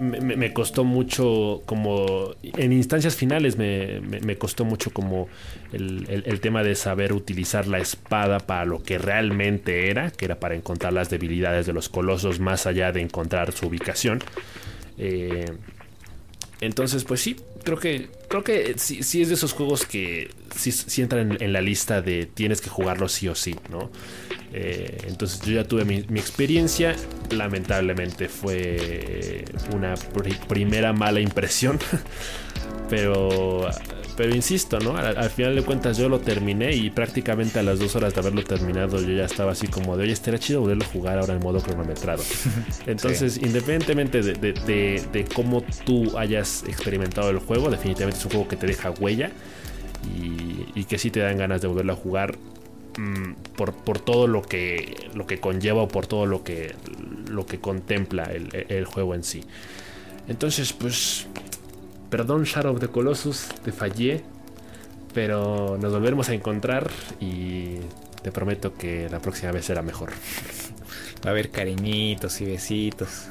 [0.00, 5.28] me, costó mucho como en instancias finales me, costó mucho como
[5.72, 10.54] el, tema de saber utilizar la espada para lo que realmente era, que era para
[10.54, 14.20] encontrar las debilidades de los colosos más allá de encontrar su ubicación.
[14.98, 15.46] Eh,
[16.62, 17.34] entonces, pues sí,
[17.64, 22.02] creo que creo que sí, es de esos juegos que sí, entran en, la lista
[22.02, 23.90] de tienes que jugarlo sí o sí, ¿no?
[24.52, 26.94] Eh, entonces yo ya tuve mi, experiencia,
[27.30, 29.44] lamentablemente fue
[29.74, 29.94] una
[30.48, 31.80] primera mala impresión,
[32.88, 33.68] pero
[34.16, 34.96] pero insisto, ¿no?
[34.96, 38.44] Al, final de cuentas yo lo terminé y prácticamente a las dos horas de haberlo
[38.44, 41.40] terminado yo ya estaba así como de, oye, estaría chido volverlo a jugar ahora en
[41.40, 42.22] modo cronometrado.
[42.86, 48.66] Entonces, independientemente de, cómo tú hayas experimentado el juego, definitivamente es un juego que te
[48.66, 49.30] deja huella
[50.14, 52.36] y, que sí te dan ganas de volverlo a jugar
[52.98, 56.74] mm, por, todo lo que, lo que conlleva o por todo lo que,
[57.30, 59.42] lo que contempla el, el juego en sí.
[60.28, 61.26] Entonces, pues
[62.12, 64.22] Perdón, Shadow of the Colossus, te fallé.
[65.14, 66.90] Pero nos volveremos a encontrar
[67.20, 67.76] y
[68.22, 70.10] te prometo que la próxima vez será mejor.
[71.24, 73.28] Va a haber cariñitos y besitos.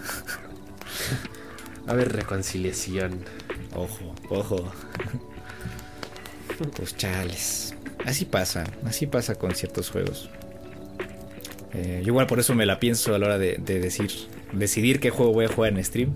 [1.88, 3.20] Va a haber reconciliación.
[3.76, 4.74] Ojo, ojo.
[6.76, 7.76] Pues chales.
[8.04, 10.32] Así pasa, así pasa con ciertos juegos.
[11.76, 14.12] Eh, igual por eso me la pienso a la hora de, de decir,
[14.54, 16.16] decidir qué juego voy a jugar en stream.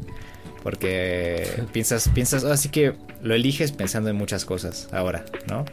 [0.66, 5.64] Porque piensas, piensas, así que lo eliges pensando en muchas cosas ahora, ¿no?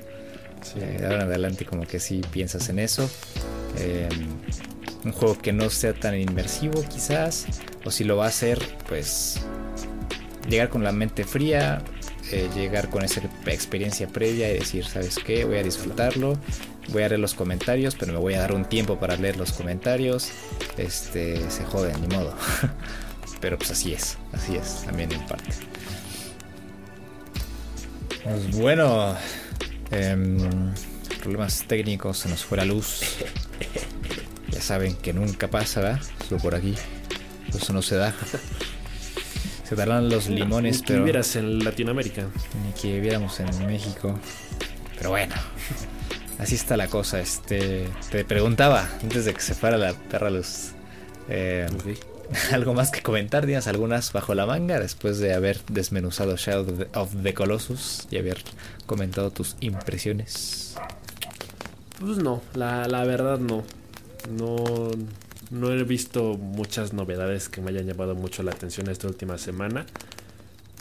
[0.60, 0.80] Sí.
[0.80, 3.10] Eh, de ahora en adelante como que sí piensas en eso.
[3.78, 4.28] Em,
[5.02, 7.46] un juego que no sea tan inmersivo quizás,
[7.86, 9.40] o si lo va a hacer, pues
[10.46, 11.80] llegar con la mente fría,
[12.30, 15.46] eh, llegar con esa experiencia previa y decir, ¿sabes qué?
[15.46, 16.38] Voy a disfrutarlo,
[16.90, 19.52] voy a leer los comentarios, pero me voy a dar un tiempo para leer los
[19.52, 20.32] comentarios.
[20.76, 22.36] Este, se jode, ni modo.
[23.42, 25.50] pero pues así es, así es, también en parte.
[28.24, 29.16] Pues bueno,
[29.90, 30.72] em,
[31.20, 33.00] problemas técnicos, se nos fue la luz.
[34.48, 36.00] Ya saben que nunca pasa, ¿verdad?
[36.28, 36.74] Solo por aquí.
[37.52, 38.14] Eso no se da.
[39.68, 40.98] Se darán los limones, Ni que pero.
[41.00, 42.26] vivieras en Latinoamérica.
[42.64, 44.18] Ni que viviéramos en México.
[44.96, 45.34] Pero bueno.
[46.38, 47.20] Así está la cosa.
[47.20, 47.88] Este.
[48.10, 50.72] Te preguntaba, antes de que se fuera la perra luz.
[51.28, 51.66] eh,
[52.52, 53.44] ¿Algo más que comentar?
[53.46, 58.38] ¿Tienes algunas bajo la manga después de haber desmenuzado Shadow of the- Colossus y haber
[58.86, 60.74] comentado tus impresiones?
[62.00, 63.62] Pues no, la, la verdad no.
[64.30, 64.90] No,
[65.50, 69.84] no he visto muchas novedades que me hayan llamado mucho la atención esta última semana.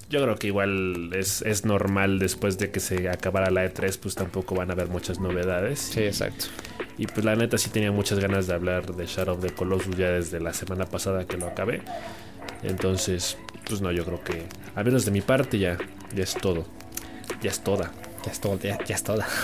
[0.09, 4.13] Yo creo que igual es, es normal después de que se acabara la E3, pues
[4.15, 5.79] tampoco van a haber muchas novedades.
[5.79, 6.45] Sí, exacto.
[6.90, 9.95] Y pues la neta sí tenía muchas ganas de hablar de Shadow of the Colossus
[9.97, 11.81] ya desde la semana pasada que lo acabé.
[12.63, 13.37] Entonces,
[13.67, 14.43] pues no, yo creo que,
[14.75, 15.77] a menos de mi parte, ya,
[16.13, 16.65] ya es todo.
[17.41, 17.91] Ya es toda.
[18.25, 19.27] Ya es todo, ya, ya es toda.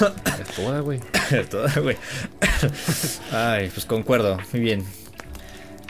[0.00, 1.00] Ya es toda, güey.
[1.30, 1.96] Es toda, güey.
[3.32, 4.84] Ay, pues concuerdo, muy bien.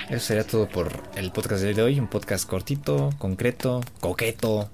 [0.08, 2.00] Eso sería todo por el podcast de hoy.
[2.00, 4.68] Un podcast cortito, concreto, coqueto,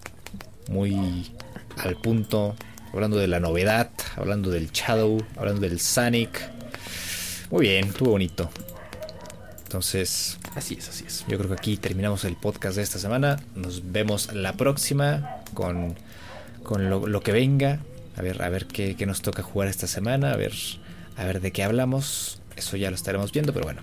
[0.68, 1.30] muy
[1.76, 2.56] al punto.
[2.96, 6.40] Hablando de la novedad, hablando del Shadow, hablando del Sonic.
[7.50, 8.48] Muy bien, estuvo bonito.
[9.64, 11.26] Entonces, Así es, así es.
[11.28, 13.38] yo creo que aquí terminamos el podcast de esta semana.
[13.54, 15.94] Nos vemos la próxima con,
[16.62, 17.80] con lo, lo que venga.
[18.16, 20.32] A ver, a ver qué, qué nos toca jugar esta semana.
[20.32, 20.54] A ver,
[21.18, 22.40] a ver de qué hablamos.
[22.56, 23.82] Eso ya lo estaremos viendo, pero bueno.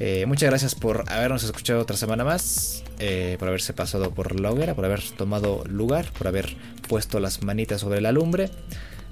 [0.00, 2.82] Eh, muchas gracias por habernos escuchado otra semana más.
[2.98, 6.56] eh, por haberse pasado por la hoguera, por haber tomado lugar, por haber
[6.88, 8.50] puesto las manitas sobre la lumbre.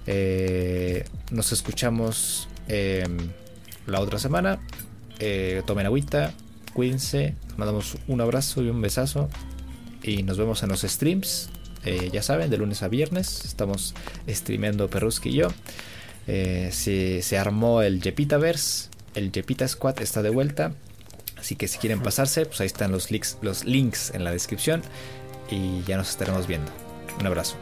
[0.07, 3.07] Eh, nos escuchamos eh,
[3.87, 4.61] la otra semana.
[5.67, 6.33] Tomen agüita,
[6.75, 9.29] cuídense, mandamos un abrazo y un besazo
[10.03, 11.49] y nos vemos en los streams.
[12.13, 13.95] Ya saben, de lunes a viernes estamos
[14.29, 15.49] streameando Perruski y yo.
[16.27, 20.73] Se, se armó el Jepitaverse, el Jepita Squad está de vuelta.
[21.39, 24.83] Así que si quieren pasarse, pues ahí están los links, los links en la descripción
[25.51, 26.71] y ya nos estaremos viendo.
[27.19, 27.57] Un abrazo.